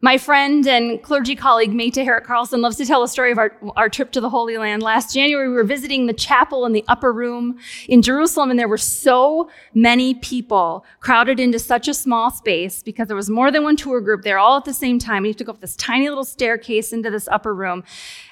My 0.04 0.18
friend 0.18 0.68
and 0.68 1.02
clergy 1.04 1.36
colleague 1.36 1.72
Meta 1.72 2.04
Herrick 2.04 2.24
Carlson 2.24 2.60
loves 2.60 2.76
to 2.78 2.88
tell 2.88 3.04
a 3.04 3.08
story 3.08 3.32
of 3.32 3.38
our, 3.38 3.56
our 3.76 3.88
trip 3.88 4.12
to 4.14 4.22
the 4.22 4.32
Holy 4.32 4.58
Land. 4.58 4.82
Last 4.82 5.14
January, 5.14 5.48
we 5.48 5.54
were 5.54 5.64
visiting 5.64 6.08
the 6.08 6.14
chapel 6.14 6.66
in 6.66 6.74
the 6.74 6.84
upper 6.88 7.14
room 7.14 7.60
in 7.88 8.02
Jerusalem, 8.02 8.50
and 8.50 8.58
there 8.58 8.68
were 8.68 8.80
so 8.80 9.48
many 9.76 10.16
people 10.16 10.84
crowded 11.02 11.40
into 11.40 11.60
such 11.60 11.88
a 11.88 11.94
small 11.94 12.32
space 12.32 12.82
because 12.82 13.10
there 13.10 13.16
was 13.16 13.30
more 13.30 13.52
than 13.52 13.62
one 13.62 13.76
tour 13.76 14.02
group 14.02 14.24
there 14.24 14.40
all 14.40 14.58
at 14.58 14.66
the 14.66 14.74
same 14.74 14.98
time. 14.98 15.22
We 15.22 15.30
had 15.30 15.38
to 15.38 15.44
go 15.44 15.52
up 15.52 15.62
this 15.62 15.76
tiny 15.76 16.10
little 16.10 16.26
staircase 16.26 16.92
into 16.92 17.12
this 17.12 17.28
upper 17.28 17.54
room, 17.54 17.84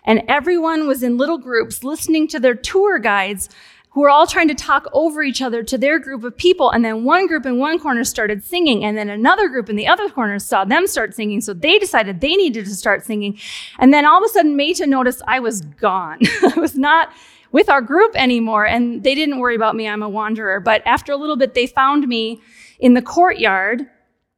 and 0.05 0.23
everyone 0.27 0.87
was 0.87 1.03
in 1.03 1.17
little 1.17 1.37
groups 1.37 1.83
listening 1.83 2.27
to 2.29 2.39
their 2.39 2.55
tour 2.55 2.97
guides 2.97 3.47
who 3.91 4.01
were 4.01 4.09
all 4.09 4.27
trying 4.27 4.47
to 4.47 4.53
talk 4.53 4.87
over 4.93 5.23
each 5.23 5.41
other 5.41 5.63
to 5.63 5.77
their 5.77 5.97
group 5.97 6.23
of 6.23 6.37
people. 6.37 6.69
And 6.69 6.85
then 6.85 7.03
one 7.03 7.27
group 7.27 7.45
in 7.45 7.57
one 7.57 7.79
corner 7.79 8.03
started 8.03 8.43
singing, 8.43 8.83
and 8.83 8.97
then 8.97 9.09
another 9.09 9.49
group 9.49 9.69
in 9.69 9.75
the 9.75 9.87
other 9.87 10.09
corner 10.09 10.37
saw 10.37 10.63
them 10.63 10.85
start 10.85 11.15
singing. 11.15 11.41
So 11.41 11.53
they 11.53 11.79
decided 11.79 12.21
they 12.21 12.35
needed 12.35 12.65
to 12.65 12.75
start 12.75 13.03
singing. 13.03 13.39
And 13.79 13.93
then 13.93 14.05
all 14.05 14.23
of 14.23 14.29
a 14.29 14.31
sudden, 14.31 14.55
Meta 14.55 14.85
noticed 14.85 15.21
I 15.27 15.39
was 15.39 15.61
gone. 15.61 16.19
I 16.55 16.59
was 16.59 16.77
not 16.77 17.11
with 17.51 17.67
our 17.67 17.81
group 17.81 18.15
anymore. 18.15 18.65
And 18.65 19.03
they 19.03 19.15
didn't 19.15 19.39
worry 19.39 19.55
about 19.55 19.75
me. 19.75 19.87
I'm 19.87 20.03
a 20.03 20.09
wanderer. 20.09 20.59
But 20.59 20.83
after 20.85 21.11
a 21.11 21.17
little 21.17 21.37
bit, 21.37 21.55
they 21.55 21.65
found 21.65 22.07
me 22.07 22.41
in 22.79 22.93
the 22.93 23.01
courtyard 23.01 23.87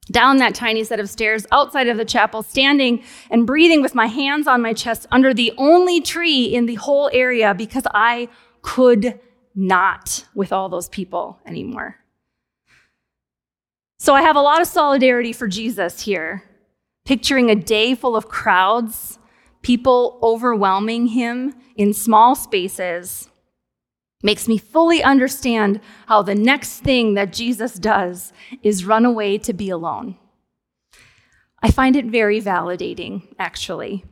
down 0.10 0.38
that 0.38 0.55
tiny 0.55 0.84
set 0.84 1.00
of 1.00 1.10
stairs 1.10 1.46
outside 1.51 1.88
of 1.88 1.98
the 1.98 2.05
chapel, 2.05 2.41
standing 2.41 3.03
and 3.29 3.46
breathing 3.46 3.81
with 3.81 3.96
my 3.96 4.08
hands 4.08 4.48
on 4.48 4.62
my 4.62 4.74
chest 4.74 5.08
under 5.12 5.34
the 5.34 5.53
only 5.58 6.01
tree 6.01 6.46
in 6.46 6.65
the 6.65 6.75
whole 6.75 7.10
area 7.13 7.53
because 7.53 7.84
I 7.93 8.29
could 8.62 9.20
not 9.55 10.25
with 10.34 10.51
all 10.51 10.70
those 10.70 10.89
people 10.89 11.39
anymore. 11.46 11.98
So 14.00 14.15
I 14.15 14.22
have 14.22 14.36
a 14.36 14.41
lot 14.41 14.62
of 14.62 14.67
solidarity 14.67 15.34
for 15.34 15.48
Jesus 15.48 16.01
here, 16.01 16.43
picturing 17.05 17.50
a 17.50 17.55
day 17.55 17.93
full 17.93 18.15
of 18.15 18.27
crowds, 18.27 19.20
people 19.62 20.20
overwhelming 20.24 21.08
him 21.08 21.53
in 21.75 21.93
small 21.93 22.36
spaces. 22.36 23.29
Makes 24.24 24.48
me 24.48 24.58
fully 24.58 25.03
understand 25.03 25.81
how 26.08 26.22
the 26.22 26.36
next 26.36 26.79
thing 26.79 27.15
that 27.15 27.34
Jesus 27.34 27.75
does 27.75 28.34
is 28.63 28.86
run 28.86 29.05
away 29.05 29.38
to 29.39 29.53
be 29.53 29.70
alone. 29.70 30.17
I 31.63 31.70
find 31.72 31.96
it 31.96 32.05
very 32.05 32.41
validating, 32.41 33.27
actually 33.38 34.03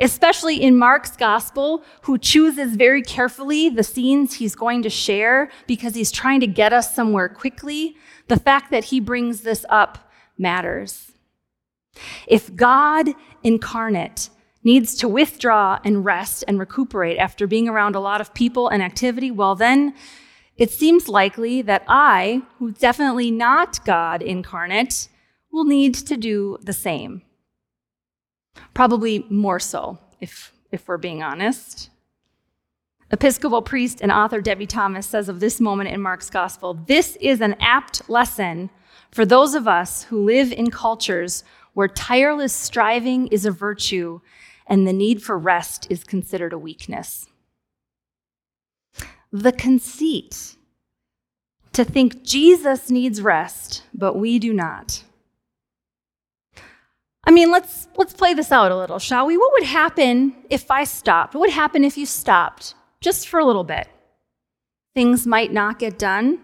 especially 0.00 0.62
in 0.62 0.76
Mark's 0.76 1.16
gospel, 1.16 1.82
who 2.02 2.18
chooses 2.18 2.76
very 2.76 3.02
carefully 3.02 3.68
the 3.68 3.82
scenes 3.82 4.34
he's 4.34 4.54
going 4.54 4.82
to 4.82 4.90
share 4.90 5.50
because 5.66 5.94
he's 5.94 6.12
trying 6.12 6.40
to 6.40 6.46
get 6.46 6.72
us 6.72 6.94
somewhere 6.94 7.28
quickly. 7.28 7.96
The 8.28 8.38
fact 8.38 8.70
that 8.70 8.84
he 8.84 9.00
brings 9.00 9.42
this 9.42 9.64
up 9.68 10.10
matters. 10.36 11.12
If 12.26 12.54
God 12.54 13.10
incarnate 13.42 14.30
needs 14.64 14.94
to 14.96 15.08
withdraw 15.08 15.78
and 15.84 16.04
rest 16.04 16.44
and 16.46 16.58
recuperate 16.58 17.18
after 17.18 17.46
being 17.46 17.68
around 17.68 17.94
a 17.94 18.00
lot 18.00 18.20
of 18.20 18.34
people 18.34 18.68
and 18.68 18.82
activity, 18.82 19.30
well, 19.30 19.54
then 19.54 19.94
it 20.56 20.70
seems 20.70 21.08
likely 21.08 21.62
that 21.62 21.84
I, 21.88 22.42
who's 22.58 22.78
definitely 22.78 23.30
not 23.30 23.84
God 23.84 24.22
incarnate, 24.22 25.08
will 25.52 25.64
need 25.64 25.94
to 25.94 26.16
do 26.16 26.58
the 26.60 26.72
same. 26.72 27.22
Probably 28.74 29.26
more 29.28 29.58
so, 29.58 29.98
if, 30.20 30.52
if 30.70 30.86
we're 30.88 30.98
being 30.98 31.22
honest. 31.22 31.90
Episcopal 33.10 33.62
priest 33.62 34.00
and 34.02 34.12
author 34.12 34.40
Debie 34.40 34.66
Thomas 34.66 35.06
says 35.06 35.28
of 35.28 35.40
this 35.40 35.60
moment 35.60 35.90
in 35.90 36.00
Mark's 36.00 36.28
gospel 36.28 36.74
this 36.74 37.16
is 37.20 37.40
an 37.40 37.56
apt 37.58 38.08
lesson 38.10 38.68
for 39.10 39.24
those 39.24 39.54
of 39.54 39.66
us 39.66 40.04
who 40.04 40.22
live 40.22 40.52
in 40.52 40.70
cultures 40.70 41.42
where 41.72 41.88
tireless 41.88 42.52
striving 42.52 43.26
is 43.28 43.46
a 43.46 43.50
virtue 43.50 44.20
and 44.66 44.86
the 44.86 44.92
need 44.92 45.22
for 45.22 45.38
rest 45.38 45.86
is 45.88 46.04
considered 46.04 46.52
a 46.52 46.58
weakness. 46.58 47.26
The 49.32 49.52
conceit 49.52 50.56
to 51.72 51.84
think 51.84 52.24
Jesus 52.24 52.90
needs 52.90 53.22
rest, 53.22 53.84
but 53.94 54.14
we 54.14 54.38
do 54.38 54.52
not. 54.52 55.04
I 57.28 57.30
mean, 57.30 57.50
let's 57.50 57.88
let's 57.98 58.14
play 58.14 58.32
this 58.32 58.50
out 58.50 58.72
a 58.72 58.76
little, 58.76 58.98
shall 58.98 59.26
we? 59.26 59.36
What 59.36 59.52
would 59.52 59.68
happen 59.68 60.34
if 60.48 60.70
I 60.70 60.84
stopped? 60.84 61.34
What 61.34 61.42
would 61.42 61.50
happen 61.50 61.84
if 61.84 61.98
you 61.98 62.06
stopped 62.06 62.74
just 63.02 63.28
for 63.28 63.38
a 63.38 63.44
little 63.44 63.64
bit? 63.64 63.86
Things 64.94 65.26
might 65.26 65.52
not 65.52 65.78
get 65.78 65.98
done. 65.98 66.38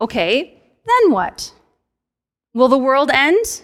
Okay, 0.00 0.60
then 0.84 1.12
what? 1.12 1.52
Will 2.54 2.66
the 2.66 2.76
world 2.76 3.08
end? 3.12 3.62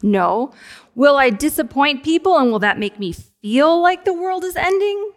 No. 0.00 0.52
Will 0.94 1.16
I 1.16 1.30
disappoint 1.30 2.04
people 2.04 2.38
and 2.38 2.52
will 2.52 2.60
that 2.60 2.78
make 2.78 3.00
me 3.00 3.12
feel 3.42 3.82
like 3.82 4.04
the 4.04 4.14
world 4.14 4.44
is 4.44 4.54
ending? 4.54 5.10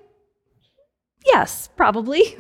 Yes, 1.24 1.70
probably. 1.78 2.36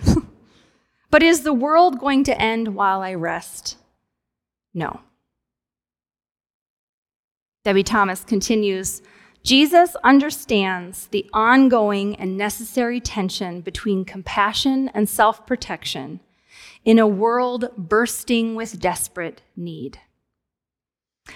but 1.11 1.21
is 1.21 1.41
the 1.41 1.53
world 1.53 1.99
going 1.99 2.23
to 2.23 2.41
end 2.41 2.73
while 2.73 3.01
I 3.01 3.13
rest? 3.13 3.77
No. 4.73 5.01
Debie 7.67 7.83
Thomas 7.83 8.23
continues 8.23 9.01
Jesus 9.43 9.97
understands 10.01 11.07
the 11.07 11.29
ongoing 11.33 12.15
and 12.15 12.37
necessary 12.37 13.01
tension 13.01 13.59
between 13.59 14.05
compassion 14.05 14.89
and 14.93 15.09
self 15.09 15.45
protection 15.45 16.21
in 16.85 16.97
a 16.97 17.05
world 17.05 17.69
bursting 17.77 18.55
with 18.55 18.79
desperate 18.79 19.41
need. 19.57 19.99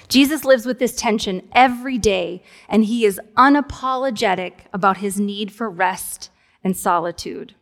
Jesus 0.08 0.46
lives 0.46 0.66
with 0.66 0.80
this 0.80 0.96
tension 0.96 1.50
every 1.52 1.98
day, 1.98 2.42
and 2.70 2.86
he 2.86 3.04
is 3.04 3.20
unapologetic 3.36 4.54
about 4.72 5.00
his 5.00 5.20
need 5.20 5.52
for 5.52 5.70
rest 5.70 6.30
and 6.64 6.78
solitude. 6.78 7.56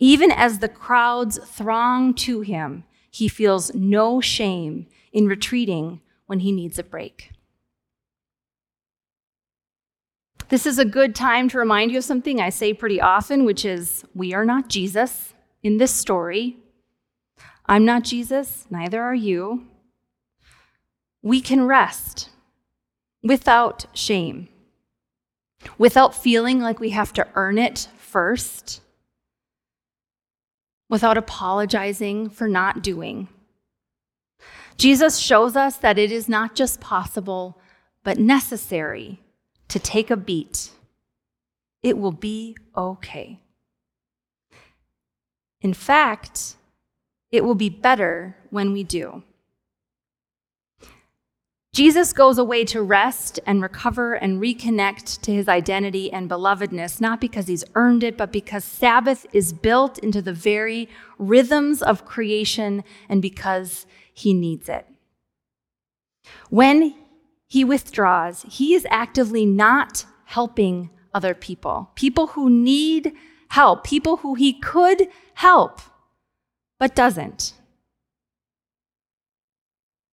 Even 0.00 0.32
as 0.32 0.58
the 0.58 0.68
crowds 0.68 1.38
throng 1.38 2.14
to 2.14 2.40
him, 2.40 2.82
he 3.12 3.28
feels 3.28 3.72
no 3.76 4.20
shame 4.20 4.88
in 5.12 5.28
retreating 5.28 6.00
when 6.26 6.40
he 6.40 6.50
needs 6.50 6.80
a 6.80 6.82
break. 6.82 7.30
This 10.48 10.64
is 10.64 10.78
a 10.78 10.84
good 10.84 11.16
time 11.16 11.48
to 11.48 11.58
remind 11.58 11.90
you 11.90 11.98
of 11.98 12.04
something 12.04 12.40
I 12.40 12.50
say 12.50 12.72
pretty 12.72 13.00
often, 13.00 13.44
which 13.44 13.64
is 13.64 14.04
we 14.14 14.32
are 14.32 14.44
not 14.44 14.68
Jesus 14.68 15.34
in 15.64 15.78
this 15.78 15.90
story. 15.92 16.56
I'm 17.66 17.84
not 17.84 18.04
Jesus, 18.04 18.64
neither 18.70 19.02
are 19.02 19.14
you. 19.14 19.66
We 21.20 21.40
can 21.40 21.66
rest 21.66 22.30
without 23.24 23.86
shame, 23.92 24.48
without 25.78 26.14
feeling 26.14 26.60
like 26.60 26.78
we 26.78 26.90
have 26.90 27.12
to 27.14 27.26
earn 27.34 27.58
it 27.58 27.88
first, 27.98 28.82
without 30.88 31.18
apologizing 31.18 32.30
for 32.30 32.46
not 32.46 32.84
doing. 32.84 33.26
Jesus 34.76 35.18
shows 35.18 35.56
us 35.56 35.76
that 35.78 35.98
it 35.98 36.12
is 36.12 36.28
not 36.28 36.54
just 36.54 36.80
possible, 36.80 37.58
but 38.04 38.20
necessary 38.20 39.18
to 39.68 39.78
take 39.78 40.10
a 40.10 40.16
beat. 40.16 40.70
It 41.82 41.98
will 41.98 42.12
be 42.12 42.56
okay. 42.76 43.40
In 45.60 45.74
fact, 45.74 46.56
it 47.30 47.44
will 47.44 47.54
be 47.54 47.68
better 47.68 48.36
when 48.50 48.72
we 48.72 48.84
do. 48.84 49.22
Jesus 51.76 52.14
goes 52.14 52.38
away 52.38 52.64
to 52.64 52.80
rest 52.80 53.38
and 53.44 53.60
recover 53.60 54.14
and 54.14 54.40
reconnect 54.40 55.20
to 55.20 55.30
his 55.30 55.46
identity 55.46 56.10
and 56.10 56.30
belovedness, 56.30 57.02
not 57.02 57.20
because 57.20 57.48
he's 57.48 57.66
earned 57.74 58.02
it, 58.02 58.16
but 58.16 58.32
because 58.32 58.64
Sabbath 58.64 59.26
is 59.34 59.52
built 59.52 59.98
into 59.98 60.22
the 60.22 60.32
very 60.32 60.88
rhythms 61.18 61.82
of 61.82 62.06
creation 62.06 62.82
and 63.10 63.20
because 63.20 63.84
he 64.14 64.32
needs 64.32 64.70
it. 64.70 64.86
When 66.48 66.94
he 67.48 67.64
withdraws. 67.64 68.44
He 68.48 68.74
is 68.74 68.86
actively 68.90 69.46
not 69.46 70.04
helping 70.24 70.90
other 71.14 71.34
people, 71.34 71.90
people 71.94 72.28
who 72.28 72.50
need 72.50 73.12
help, 73.48 73.84
people 73.84 74.18
who 74.18 74.34
he 74.34 74.52
could 74.52 75.08
help, 75.34 75.80
but 76.78 76.94
doesn't. 76.94 77.54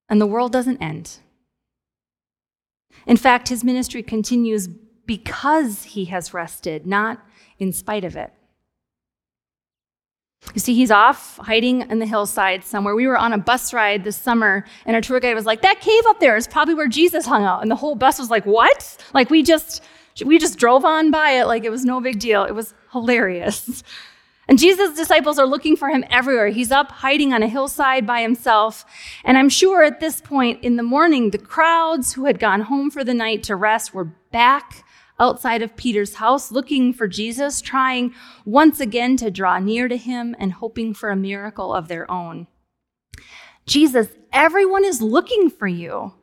And 0.07 0.21
the 0.21 0.27
world 0.27 0.51
doesn't 0.51 0.81
end. 0.81 1.17
In 3.05 3.17
fact, 3.17 3.49
his 3.49 3.63
ministry 3.63 4.03
continues 4.03 4.67
because 5.05 5.83
he 5.83 6.05
has 6.05 6.33
rested, 6.33 6.85
not 6.85 7.25
in 7.59 7.73
spite 7.73 8.05
of 8.05 8.15
it. 8.15 8.31
You 10.53 10.59
see, 10.59 10.73
he's 10.73 10.91
off 10.91 11.37
hiding 11.37 11.89
in 11.89 11.99
the 11.99 12.05
hillside 12.05 12.63
somewhere. 12.63 12.95
We 12.95 13.07
were 13.07 13.17
on 13.17 13.33
a 13.33 13.37
bus 13.37 13.73
ride 13.73 14.03
this 14.03 14.17
summer, 14.17 14.65
and 14.85 14.95
our 14.95 15.01
tour 15.01 15.19
guide 15.19 15.33
was 15.35 15.45
like, 15.45 15.61
"That 15.61 15.79
cave 15.79 16.03
up 16.07 16.19
there 16.19 16.35
is 16.35 16.47
probably 16.47 16.75
where 16.75 16.87
Jesus 16.87 17.25
hung 17.25 17.43
out." 17.43 17.61
And 17.61 17.71
the 17.71 17.75
whole 17.75 17.95
bus 17.95 18.19
was 18.19 18.29
like, 18.29 18.45
"What?" 18.45 18.97
Like 19.13 19.29
we 19.29 19.41
just 19.41 19.81
we 20.23 20.37
just 20.37 20.59
drove 20.59 20.85
on 20.85 21.09
by 21.09 21.31
it 21.31 21.45
like 21.45 21.63
it 21.63 21.71
was 21.71 21.85
no 21.85 21.99
big 21.99 22.19
deal. 22.19 22.43
It 22.43 22.53
was 22.53 22.73
hilarious. 22.91 23.83
And 24.47 24.59
Jesus' 24.59 24.95
disciples 24.95 25.39
are 25.39 25.45
looking 25.45 25.77
for 25.77 25.87
him 25.87 26.03
everywhere. 26.09 26.49
He's 26.49 26.71
up 26.71 26.91
hiding 26.91 27.33
on 27.33 27.41
a 27.41 27.47
hillside 27.47 28.05
by 28.05 28.21
himself. 28.21 28.85
And 29.23 29.37
I'm 29.37 29.49
sure 29.49 29.83
at 29.83 30.01
this 30.01 30.19
point 30.19 30.61
in 30.63 30.75
the 30.75 30.83
morning, 30.83 31.29
the 31.29 31.37
crowds 31.37 32.13
who 32.13 32.25
had 32.25 32.39
gone 32.39 32.61
home 32.61 32.91
for 32.91 33.03
the 33.05 33.13
night 33.13 33.41
to 33.43 33.55
rest 33.55 33.93
were 33.93 34.03
back 34.31 34.83
outside 35.19 35.61
of 35.61 35.75
Peter's 35.75 36.15
house 36.15 36.51
looking 36.51 36.93
for 36.93 37.07
Jesus, 37.07 37.61
trying 37.61 38.13
once 38.45 38.79
again 38.79 39.17
to 39.17 39.31
draw 39.31 39.59
near 39.59 39.87
to 39.87 39.97
him 39.97 40.35
and 40.39 40.53
hoping 40.53 40.93
for 40.93 41.09
a 41.09 41.15
miracle 41.15 41.73
of 41.73 41.87
their 41.87 42.09
own. 42.09 42.47
Jesus, 43.65 44.09
everyone 44.31 44.83
is 44.83 45.01
looking 45.01 45.49
for 45.49 45.67
you, 45.67 46.13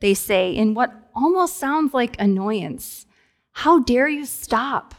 they 0.00 0.14
say 0.14 0.52
in 0.52 0.74
what 0.74 1.10
almost 1.14 1.56
sounds 1.56 1.94
like 1.94 2.20
annoyance. 2.20 3.06
How 3.52 3.80
dare 3.80 4.08
you 4.08 4.24
stop? 4.24 4.94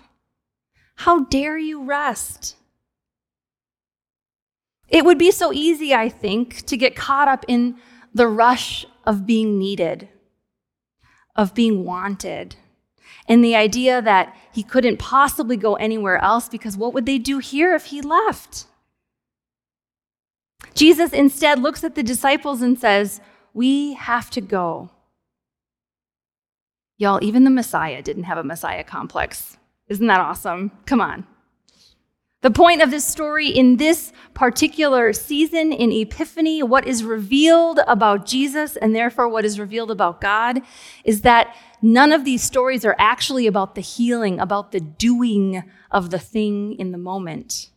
How 0.96 1.26
dare 1.26 1.58
you 1.58 1.84
rest? 1.84 2.56
It 4.90 5.06
would 5.06 5.18
be 5.18 5.32
so 5.32 5.54
easy, 5.54 5.94
I 5.94 6.10
think, 6.10 6.66
to 6.66 6.76
get 6.76 6.96
caught 6.96 7.28
up 7.28 7.46
in 7.48 7.78
the 8.14 8.28
rush 8.28 8.86
of 9.06 9.26
being 9.26 9.58
needed, 9.58 10.10
of 11.36 11.54
being 11.54 11.86
wanted, 11.86 12.56
and 13.30 13.46
the 13.46 13.56
idea 13.56 14.02
that 14.02 14.36
he 14.52 14.64
couldn't 14.64 14.98
possibly 14.98 15.56
go 15.56 15.76
anywhere 15.76 16.18
else 16.18 16.50
because 16.50 16.76
what 16.76 16.94
would 16.94 17.06
they 17.06 17.20
do 17.20 17.38
here 17.38 17.76
if 17.76 17.86
he 17.86 18.02
left? 18.02 18.66
Jesus 20.74 21.14
instead 21.14 21.60
looks 21.60 21.84
at 21.84 21.94
the 21.94 22.04
disciples 22.04 22.62
and 22.62 22.78
says, 22.78 23.22
We 23.54 23.94
have 23.94 24.32
to 24.32 24.42
go. 24.42 24.90
Y'all, 26.98 27.24
even 27.24 27.44
the 27.44 27.50
Messiah 27.50 28.02
didn't 28.02 28.24
have 28.24 28.38
a 28.38 28.44
Messiah 28.44 28.84
complex. 28.84 29.58
Isn't 29.88 30.08
that 30.08 30.20
awesome? 30.20 30.72
Come 30.86 31.00
on. 31.00 31.26
The 32.42 32.52
point 32.52 32.82
of 32.82 32.90
this 32.90 33.04
story 33.04 33.50
in 33.50 33.76
this 33.76 34.14
particular 34.34 35.12
season 35.12 35.74
in 35.74 35.92
Epiphany, 35.92 36.64
what 36.64 36.88
is 36.88 37.04
revealed 37.04 37.82
about 37.86 38.26
Jesus 38.26 38.78
and 38.78 38.96
therefore 38.96 39.28
what 39.28 39.44
is 39.44 39.60
revealed 39.60 39.92
about 39.92 40.22
God, 40.22 40.62
is 41.04 41.22
that 41.22 41.54
none 41.82 42.14
of 42.14 42.24
these 42.24 42.42
stories 42.42 42.86
are 42.86 42.96
actually 42.98 43.46
about 43.46 43.76
the 43.76 43.82
healing, 43.82 44.40
about 44.40 44.72
the 44.72 44.80
doing 44.80 45.64
of 45.92 46.12
the 46.12 46.20
thing 46.20 46.76
in 46.80 46.94
the 46.94 46.98
moment. 46.98 47.72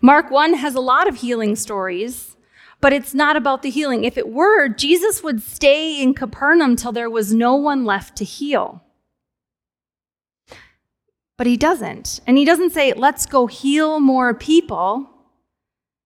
Mark 0.00 0.30
1 0.30 0.54
has 0.54 0.76
a 0.76 0.80
lot 0.80 1.08
of 1.08 1.16
healing 1.16 1.56
stories, 1.56 2.36
but 2.80 2.92
it's 2.92 3.14
not 3.14 3.34
about 3.34 3.62
the 3.62 3.70
healing. 3.70 4.04
If 4.04 4.16
it 4.16 4.28
were, 4.28 4.68
Jesus 4.68 5.24
would 5.24 5.42
stay 5.42 6.00
in 6.00 6.14
Capernaum 6.14 6.76
till 6.76 6.92
there 6.92 7.10
was 7.10 7.34
no 7.34 7.56
one 7.56 7.84
left 7.84 8.14
to 8.18 8.24
heal. 8.24 8.84
But 11.36 11.46
he 11.46 11.56
doesn't. 11.56 12.20
And 12.26 12.38
he 12.38 12.44
doesn't 12.44 12.70
say, 12.70 12.92
let's 12.94 13.26
go 13.26 13.46
heal 13.46 14.00
more 14.00 14.32
people. 14.32 15.10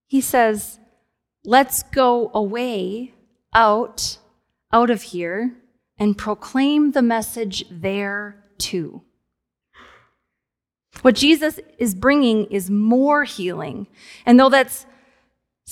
He 0.06 0.20
says, 0.20 0.78
let's 1.44 1.84
go 1.84 2.30
away, 2.34 3.14
out, 3.54 4.18
out 4.72 4.90
of 4.90 5.02
here, 5.02 5.56
and 5.98 6.18
proclaim 6.18 6.92
the 6.92 7.02
message 7.02 7.64
there 7.70 8.42
too. 8.58 9.02
What 11.02 11.14
Jesus 11.14 11.60
is 11.78 11.94
bringing 11.94 12.46
is 12.46 12.68
more 12.68 13.24
healing. 13.24 13.86
And 14.26 14.38
though 14.38 14.48
that's 14.48 14.86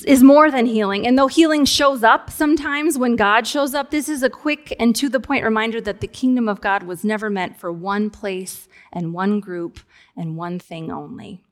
is 0.05 0.23
more 0.23 0.51
than 0.51 0.67
healing. 0.67 1.07
And 1.07 1.19
though 1.19 1.27
healing 1.27 1.65
shows 1.65 2.03
up 2.03 2.31
sometimes 2.31 2.99
when 2.99 3.17
God 3.17 3.47
shows 3.47 3.75
up, 3.75 3.91
this 3.91 4.09
is 4.09 4.23
a 4.23 4.31
quick 4.31 4.75
and 4.79 4.95
to 4.97 5.09
the 5.09 5.21
point 5.21 5.45
reminder 5.45 5.81
that 5.81 6.01
the 6.01 6.07
kingdom 6.07 6.49
of 6.49 6.61
God 6.61 6.83
was 6.83 7.05
never 7.05 7.31
meant 7.31 7.59
for 7.59 7.73
one 7.73 8.11
place 8.11 8.69
and 8.93 9.13
one 9.13 9.41
group 9.41 9.81
and 10.17 10.37
one 10.37 10.59
thing 10.59 10.91
only. 10.91 11.43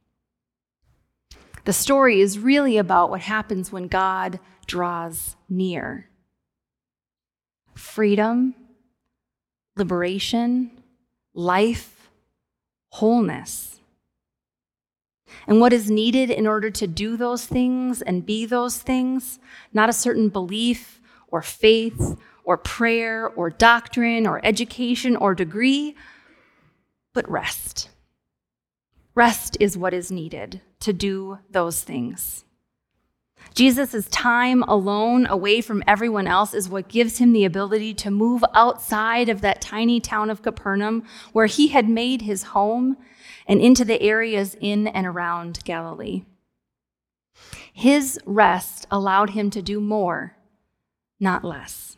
The 1.64 1.72
story 1.72 2.20
is 2.20 2.38
really 2.38 2.78
about 2.78 3.10
what 3.10 3.22
happens 3.22 3.72
when 3.72 3.88
God 3.88 4.38
draws 4.66 5.36
near 5.48 6.08
freedom, 7.74 8.54
liberation, 9.76 10.70
life, 11.34 12.08
wholeness. 12.88 13.80
And 15.46 15.60
what 15.60 15.72
is 15.72 15.90
needed 15.90 16.30
in 16.30 16.46
order 16.46 16.70
to 16.70 16.86
do 16.86 17.16
those 17.16 17.46
things 17.46 18.02
and 18.02 18.26
be 18.26 18.46
those 18.46 18.78
things, 18.78 19.38
not 19.72 19.88
a 19.88 19.92
certain 19.92 20.28
belief 20.28 21.00
or 21.28 21.42
faith 21.42 22.16
or 22.44 22.56
prayer 22.56 23.28
or 23.28 23.50
doctrine 23.50 24.26
or 24.26 24.40
education 24.44 25.16
or 25.16 25.34
degree, 25.34 25.94
but 27.12 27.28
rest. 27.30 27.90
Rest 29.14 29.56
is 29.60 29.78
what 29.78 29.94
is 29.94 30.10
needed 30.10 30.60
to 30.80 30.92
do 30.92 31.38
those 31.50 31.82
things. 31.82 32.44
Jesus' 33.54 34.06
time 34.08 34.62
alone, 34.64 35.26
away 35.26 35.60
from 35.60 35.82
everyone 35.86 36.26
else, 36.26 36.52
is 36.52 36.68
what 36.68 36.88
gives 36.88 37.18
him 37.18 37.32
the 37.32 37.44
ability 37.44 37.94
to 37.94 38.10
move 38.10 38.44
outside 38.54 39.28
of 39.28 39.40
that 39.40 39.62
tiny 39.62 40.00
town 40.00 40.28
of 40.28 40.42
Capernaum 40.42 41.04
where 41.32 41.46
he 41.46 41.68
had 41.68 41.88
made 41.88 42.22
his 42.22 42.42
home 42.42 42.96
and 43.46 43.60
into 43.60 43.84
the 43.84 44.00
areas 44.02 44.56
in 44.60 44.86
and 44.88 45.06
around 45.06 45.60
Galilee. 45.64 46.24
His 47.72 48.18
rest 48.24 48.86
allowed 48.90 49.30
him 49.30 49.50
to 49.50 49.62
do 49.62 49.80
more, 49.80 50.36
not 51.20 51.44
less. 51.44 51.96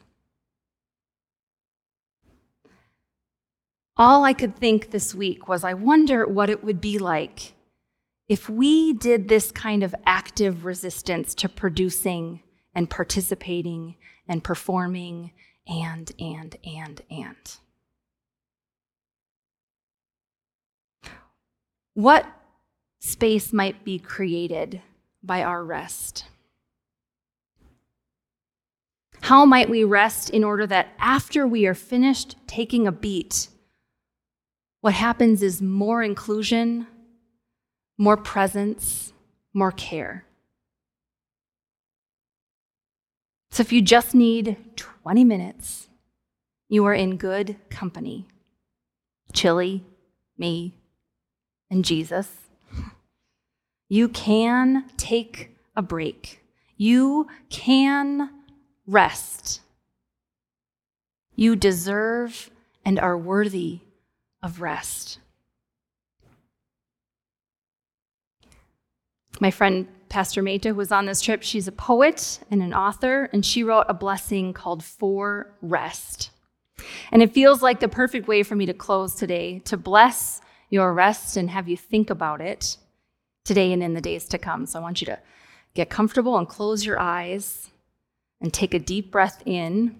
All 3.97 4.25
I 4.25 4.33
could 4.33 4.57
think 4.57 4.91
this 4.91 5.15
week 5.15 5.49
was 5.49 5.65
I 5.65 5.75
wonder 5.75 6.27
what 6.27 6.51
it 6.51 6.63
would 6.63 6.81
be 6.81 6.99
like 6.99 7.55
if 8.29 8.49
we 8.49 8.93
did 8.93 9.29
this 9.29 9.51
kind 9.51 9.83
of 9.83 9.95
active 10.05 10.65
resistance 10.65 11.35
to 11.37 11.49
producing 11.49 12.43
and 12.75 12.91
participating 12.91 13.97
and 14.29 14.45
performing 14.45 15.33
and, 15.67 16.13
and, 16.21 16.57
and, 16.65 17.01
and. 17.11 17.57
What 21.99 22.25
space 23.01 23.53
might 23.53 23.83
be 23.83 23.99
created 23.99 24.81
by 25.21 25.43
our 25.43 25.65
rest? 25.65 26.27
How 29.23 29.45
might 29.45 29.69
we 29.69 29.83
rest 29.83 30.31
in 30.31 30.45
order 30.45 30.65
that 30.69 30.91
after 31.01 31.45
we 31.45 31.67
are 31.67 31.75
finished 31.75 32.37
taking 32.47 32.87
a 32.87 32.93
beat, 32.93 33.49
what 34.81 34.95
happens 34.95 35.43
is 35.43 35.61
more 35.61 36.05
inclusion, 36.05 36.87
more 37.99 38.17
presence, 38.17 39.13
more 39.53 39.73
care? 39.73 40.25
So 43.51 43.61
if 43.61 43.73
you 43.73 43.83
just 43.83 44.15
need 44.15 44.57
20 44.77 45.25
minutes, 45.25 45.89
you 46.69 46.85
are 46.85 46.95
in 46.95 47.17
good 47.17 47.57
company. 47.71 48.29
Chilli, 49.33 49.81
me, 50.37 50.75
and 51.71 51.85
Jesus. 51.85 52.29
You 53.89 54.09
can 54.09 54.85
take 54.97 55.57
a 55.77 55.83
break. 55.83 56.43
You 56.77 57.29
can 57.51 58.31
rest. 58.87 59.61
You 61.35 61.57
deserve 61.57 62.51
and 62.85 62.99
are 62.99 63.17
worthy 63.17 63.81
of 64.43 64.61
rest. 64.61 65.19
My 69.41 69.51
friend 69.51 69.87
Pastor 70.09 70.43
Meta, 70.43 70.71
who 70.71 70.75
was 70.75 70.91
on 70.91 71.07
this 71.07 71.21
trip, 71.21 71.43
she's 71.43 71.69
a 71.69 71.73
poet 71.73 72.41
and 72.51 72.63
an 72.63 72.75
author, 72.75 73.29
and 73.33 73.45
she 73.45 73.63
wrote 73.63 73.87
a 73.89 73.95
blessing 73.95 74.53
called 74.53 74.83
For 74.83 75.53
Rest. 75.61 76.31
And 77.13 77.23
it 77.23 77.35
feels 77.35 77.63
like 77.63 77.81
the 77.81 77.89
perfect 77.89 78.27
way 78.27 78.43
for 78.43 78.57
me 78.57 78.67
to 78.67 78.75
close 78.75 79.15
today 79.15 79.61
to 79.61 79.77
bless 79.77 80.41
your 80.71 80.93
rest 80.93 81.37
and 81.37 81.51
have 81.51 81.69
you 81.69 81.77
think 81.77 82.11
about 82.11 82.41
it 82.41 82.77
today 83.45 83.73
and 83.73 83.83
in 83.83 83.95
the 83.95 84.01
days 84.01 84.27
to 84.27 84.39
come. 84.39 84.67
So 84.67 84.79
I 84.79 84.83
want 84.83 85.01
you 85.01 85.07
to 85.07 85.19
get 85.75 85.91
comfortable 85.91 86.37
and 86.37 86.49
close 86.49 86.85
your 86.85 86.99
eyes 86.99 87.71
and 88.41 88.53
take 88.53 88.75
a 88.75 88.79
deep 88.79 89.11
breath 89.11 89.43
in. 89.47 89.99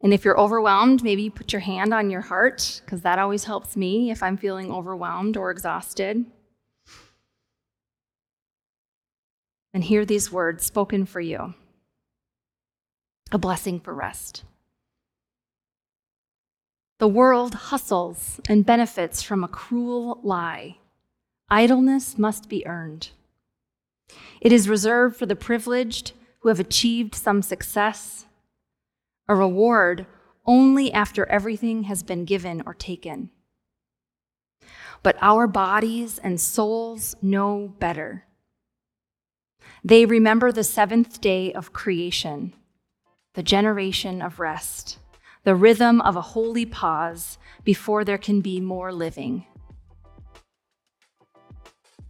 And 0.00 0.14
if 0.14 0.24
you're 0.24 0.38
overwhelmed, 0.38 1.02
maybe 1.02 1.22
you 1.22 1.30
put 1.30 1.52
your 1.52 1.60
hand 1.60 1.92
on 1.92 2.10
your 2.10 2.20
heart, 2.20 2.82
because 2.84 3.02
that 3.02 3.18
always 3.18 3.44
helps 3.44 3.76
me 3.76 4.10
if 4.10 4.22
I'm 4.22 4.36
feeling 4.36 4.70
overwhelmed 4.70 5.36
or 5.36 5.50
exhausted. 5.50 6.24
And 9.74 9.84
hear 9.84 10.04
these 10.04 10.30
words 10.32 10.64
spoken 10.64 11.04
for 11.04 11.20
you 11.20 11.54
a 13.30 13.38
blessing 13.38 13.78
for 13.80 13.92
rest. 13.92 14.44
The 16.98 17.08
world 17.08 17.54
hustles 17.54 18.40
and 18.48 18.66
benefits 18.66 19.22
from 19.22 19.44
a 19.44 19.48
cruel 19.48 20.20
lie. 20.24 20.78
Idleness 21.48 22.18
must 22.18 22.48
be 22.48 22.66
earned. 22.66 23.10
It 24.40 24.52
is 24.52 24.68
reserved 24.68 25.16
for 25.16 25.26
the 25.26 25.36
privileged 25.36 26.12
who 26.40 26.48
have 26.48 26.58
achieved 26.60 27.14
some 27.14 27.42
success, 27.42 28.26
a 29.28 29.34
reward 29.36 30.06
only 30.46 30.92
after 30.92 31.24
everything 31.26 31.84
has 31.84 32.02
been 32.02 32.24
given 32.24 32.62
or 32.66 32.74
taken. 32.74 33.30
but 35.02 35.16
our 35.20 35.46
bodies 35.46 36.18
and 36.18 36.40
souls 36.40 37.14
know 37.22 37.72
better. 37.78 38.24
They 39.84 40.04
remember 40.04 40.50
the 40.50 40.64
seventh 40.64 41.20
day 41.20 41.52
of 41.52 41.72
creation, 41.72 42.52
the 43.34 43.42
generation 43.42 44.20
of 44.20 44.40
rest, 44.40 44.98
the 45.48 45.54
rhythm 45.54 46.02
of 46.02 46.14
a 46.14 46.20
holy 46.20 46.66
pause 46.66 47.38
before 47.64 48.04
there 48.04 48.18
can 48.18 48.42
be 48.42 48.60
more 48.60 48.92
living. 48.92 49.46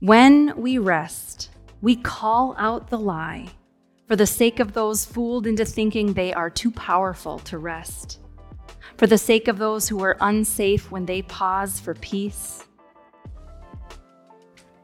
When 0.01 0.61
we 0.61 0.79
rest, 0.79 1.51
we 1.81 1.95
call 1.95 2.57
out 2.59 2.91
the 2.91 2.99
lie 2.99 3.51
for 4.09 4.17
the 4.17 4.27
sake 4.27 4.59
of 4.59 4.73
those 4.73 5.05
fooled 5.05 5.47
into 5.47 5.65
thinking 5.65 6.15
they 6.15 6.35
are 6.35 6.51
too 6.51 6.73
powerful 6.73 7.39
to 7.51 7.59
rest, 7.59 8.19
for 8.97 9.07
the 9.07 9.17
sake 9.17 9.47
of 9.47 9.59
those 9.59 9.89
who 9.89 10.03
are 10.03 10.17
unsafe 10.21 10.91
when 10.91 11.07
they 11.07 11.23
pause 11.23 11.79
for 11.79 11.95
peace. 11.95 12.65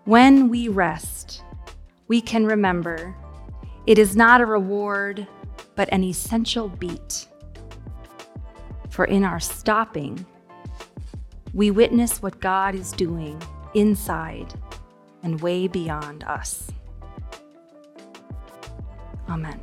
When 0.05 0.49
we 0.49 0.69
rest, 0.69 1.43
we 2.07 2.21
can 2.21 2.47
remember 2.47 3.17
it 3.89 3.99
is 3.99 4.15
not 4.15 4.41
a 4.41 4.47
reward, 4.47 5.27
but 5.75 5.89
an 5.91 6.05
essential 6.05 6.69
beat. 6.69 7.27
For 8.95 9.07
in 9.07 9.25
our 9.25 9.41
stopping, 9.41 10.25
we 11.53 11.73
witness 11.73 12.23
what 12.23 12.39
God 12.39 12.77
is 12.77 12.93
doing 12.93 13.43
inside 13.75 14.55
and 15.25 15.41
way 15.41 15.67
beyond 15.67 16.23
us. 16.23 16.71
Amen. 19.29 19.61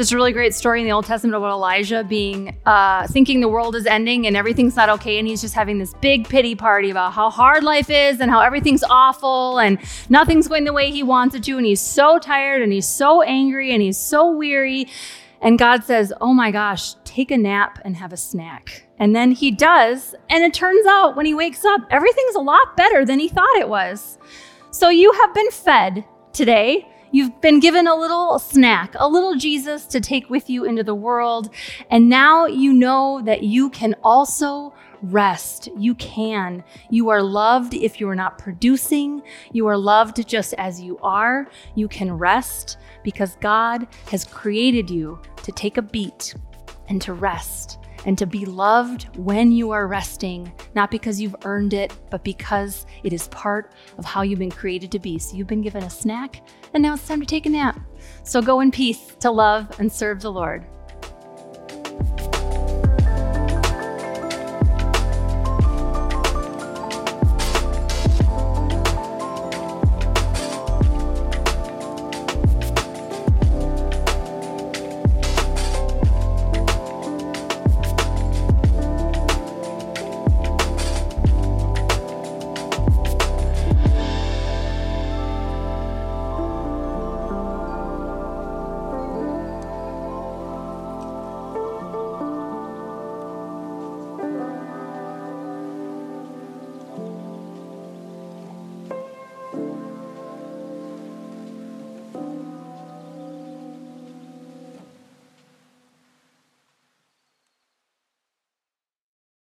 A 0.00 0.16
really 0.16 0.32
great 0.32 0.54
story 0.54 0.80
in 0.80 0.86
the 0.86 0.92
Old 0.92 1.04
Testament 1.04 1.36
about 1.36 1.52
Elijah 1.52 2.02
being 2.02 2.56
uh, 2.64 3.06
thinking 3.08 3.40
the 3.40 3.48
world 3.48 3.76
is 3.76 3.84
ending 3.84 4.26
and 4.26 4.34
everything's 4.34 4.74
not 4.74 4.88
okay, 4.88 5.18
and 5.18 5.28
he's 5.28 5.42
just 5.42 5.52
having 5.52 5.78
this 5.78 5.92
big 6.00 6.26
pity 6.26 6.54
party 6.54 6.88
about 6.88 7.12
how 7.12 7.28
hard 7.28 7.62
life 7.62 7.90
is 7.90 8.18
and 8.18 8.30
how 8.30 8.40
everything's 8.40 8.82
awful 8.84 9.58
and 9.58 9.78
nothing's 10.08 10.48
going 10.48 10.64
the 10.64 10.72
way 10.72 10.90
he 10.90 11.02
wants 11.02 11.34
it 11.34 11.44
to, 11.44 11.58
and 11.58 11.66
he's 11.66 11.82
so 11.82 12.18
tired 12.18 12.62
and 12.62 12.72
he's 12.72 12.88
so 12.88 13.20
angry 13.20 13.74
and 13.74 13.82
he's 13.82 13.98
so 13.98 14.34
weary. 14.34 14.88
And 15.42 15.58
God 15.58 15.84
says, 15.84 16.14
Oh 16.18 16.32
my 16.32 16.50
gosh, 16.50 16.94
take 17.04 17.30
a 17.30 17.36
nap 17.36 17.78
and 17.84 17.94
have 17.98 18.14
a 18.14 18.16
snack. 18.16 18.86
And 18.98 19.14
then 19.14 19.32
he 19.32 19.50
does. 19.50 20.14
And 20.30 20.42
it 20.42 20.54
turns 20.54 20.86
out 20.86 21.14
when 21.14 21.26
he 21.26 21.34
wakes 21.34 21.62
up, 21.66 21.82
everything's 21.90 22.36
a 22.36 22.40
lot 22.40 22.74
better 22.74 23.04
than 23.04 23.18
he 23.18 23.28
thought 23.28 23.54
it 23.56 23.68
was. 23.68 24.16
So 24.70 24.88
you 24.88 25.12
have 25.12 25.34
been 25.34 25.50
fed 25.50 26.06
today. 26.32 26.88
You've 27.12 27.40
been 27.40 27.58
given 27.58 27.86
a 27.86 27.94
little 27.94 28.38
snack, 28.38 28.94
a 28.98 29.08
little 29.08 29.34
Jesus 29.34 29.84
to 29.86 30.00
take 30.00 30.30
with 30.30 30.48
you 30.48 30.64
into 30.64 30.84
the 30.84 30.94
world. 30.94 31.50
And 31.90 32.08
now 32.08 32.46
you 32.46 32.72
know 32.72 33.20
that 33.24 33.42
you 33.42 33.70
can 33.70 33.96
also 34.04 34.72
rest. 35.02 35.68
You 35.76 35.96
can. 35.96 36.62
You 36.88 37.08
are 37.08 37.22
loved 37.22 37.74
if 37.74 38.00
you 38.00 38.08
are 38.08 38.14
not 38.14 38.38
producing. 38.38 39.22
You 39.52 39.66
are 39.66 39.76
loved 39.76 40.26
just 40.28 40.54
as 40.54 40.80
you 40.80 40.98
are. 40.98 41.48
You 41.74 41.88
can 41.88 42.12
rest 42.12 42.78
because 43.02 43.36
God 43.40 43.88
has 44.10 44.24
created 44.24 44.88
you 44.88 45.20
to 45.42 45.50
take 45.50 45.78
a 45.78 45.82
beat 45.82 46.34
and 46.88 47.02
to 47.02 47.12
rest 47.12 47.79
and 48.06 48.16
to 48.18 48.26
be 48.26 48.44
loved 48.44 49.16
when 49.16 49.52
you 49.52 49.70
are 49.70 49.86
resting, 49.86 50.52
not 50.74 50.90
because 50.90 51.20
you've 51.20 51.36
earned 51.44 51.74
it, 51.74 51.92
but 52.10 52.24
because 52.24 52.86
it 53.02 53.12
is 53.12 53.28
part 53.28 53.72
of 53.98 54.04
how 54.04 54.22
you've 54.22 54.38
been 54.38 54.50
created 54.50 54.90
to 54.92 54.98
be. 54.98 55.18
So 55.18 55.36
you've 55.36 55.46
been 55.46 55.62
given 55.62 55.84
a 55.84 55.90
snack, 55.90 56.42
and 56.74 56.82
now 56.82 56.94
it's 56.94 57.06
time 57.06 57.20
to 57.20 57.26
take 57.26 57.46
a 57.46 57.50
nap. 57.50 57.78
So 58.22 58.40
go 58.40 58.60
in 58.60 58.70
peace 58.70 59.14
to 59.20 59.30
love 59.30 59.78
and 59.78 59.90
serve 59.92 60.22
the 60.22 60.32
Lord. 60.32 60.66